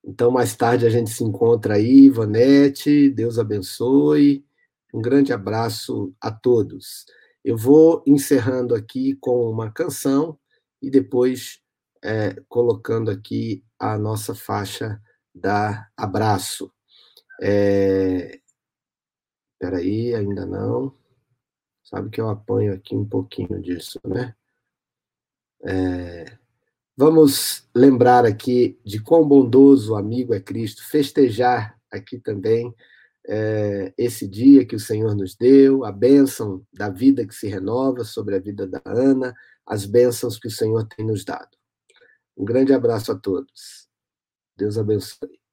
Então, 0.03 0.29
mais 0.29 0.55
tarde 0.55 0.85
a 0.85 0.89
gente 0.89 1.09
se 1.09 1.23
encontra 1.23 1.75
aí, 1.75 2.09
Vanete, 2.09 3.09
Deus 3.09 3.39
abençoe. 3.39 4.45
Um 4.93 5.01
grande 5.01 5.33
abraço 5.33 6.13
a 6.21 6.31
todos. 6.31 7.05
Eu 7.45 7.55
vou 7.55 8.03
encerrando 8.07 8.73
aqui 8.73 9.15
com 9.17 9.51
uma 9.51 9.71
canção 9.71 10.35
e 10.81 10.89
depois 10.89 11.61
é, 12.03 12.41
colocando 12.49 13.11
aqui 13.11 13.63
a 13.77 13.99
nossa 13.99 14.33
faixa 14.33 14.99
da 15.31 15.87
Abraço. 15.95 16.73
É... 17.39 18.39
aí, 19.61 20.15
ainda 20.15 20.43
não. 20.43 20.91
Sabe 21.83 22.09
que 22.09 22.19
eu 22.19 22.29
apanho 22.29 22.73
aqui 22.73 22.95
um 22.95 23.07
pouquinho 23.07 23.61
disso, 23.61 23.99
né? 24.07 24.35
É... 25.63 26.39
Vamos 26.97 27.69
lembrar 27.75 28.25
aqui 28.25 28.79
de 28.83 28.99
quão 28.99 29.23
bondoso 29.23 29.93
o 29.93 29.95
amigo 29.95 30.33
é 30.33 30.39
Cristo, 30.39 30.83
festejar 30.83 31.79
aqui 31.91 32.17
também 32.17 32.73
é, 33.27 33.93
esse 33.97 34.27
dia 34.27 34.65
que 34.65 34.75
o 34.75 34.79
Senhor 34.79 35.15
nos 35.15 35.35
deu, 35.35 35.83
a 35.83 35.91
bênção 35.91 36.65
da 36.73 36.89
vida 36.89 37.25
que 37.25 37.33
se 37.33 37.47
renova 37.47 38.03
sobre 38.03 38.35
a 38.35 38.39
vida 38.39 38.67
da 38.67 38.81
Ana, 38.85 39.33
as 39.65 39.85
bênçãos 39.85 40.37
que 40.37 40.47
o 40.47 40.51
Senhor 40.51 40.87
tem 40.87 41.05
nos 41.05 41.23
dado. 41.23 41.57
Um 42.37 42.45
grande 42.45 42.73
abraço 42.73 43.11
a 43.11 43.15
todos. 43.15 43.87
Deus 44.57 44.77
abençoe. 44.77 45.44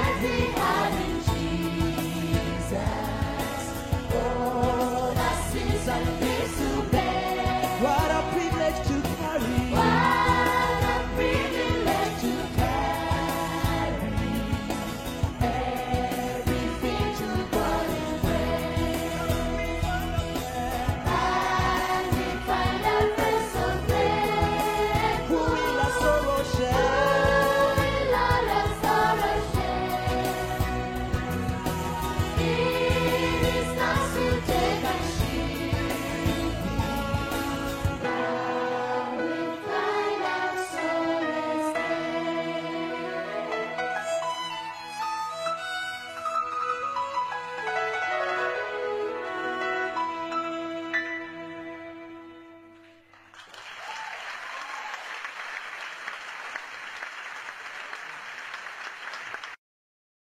Blessed 0.00 0.49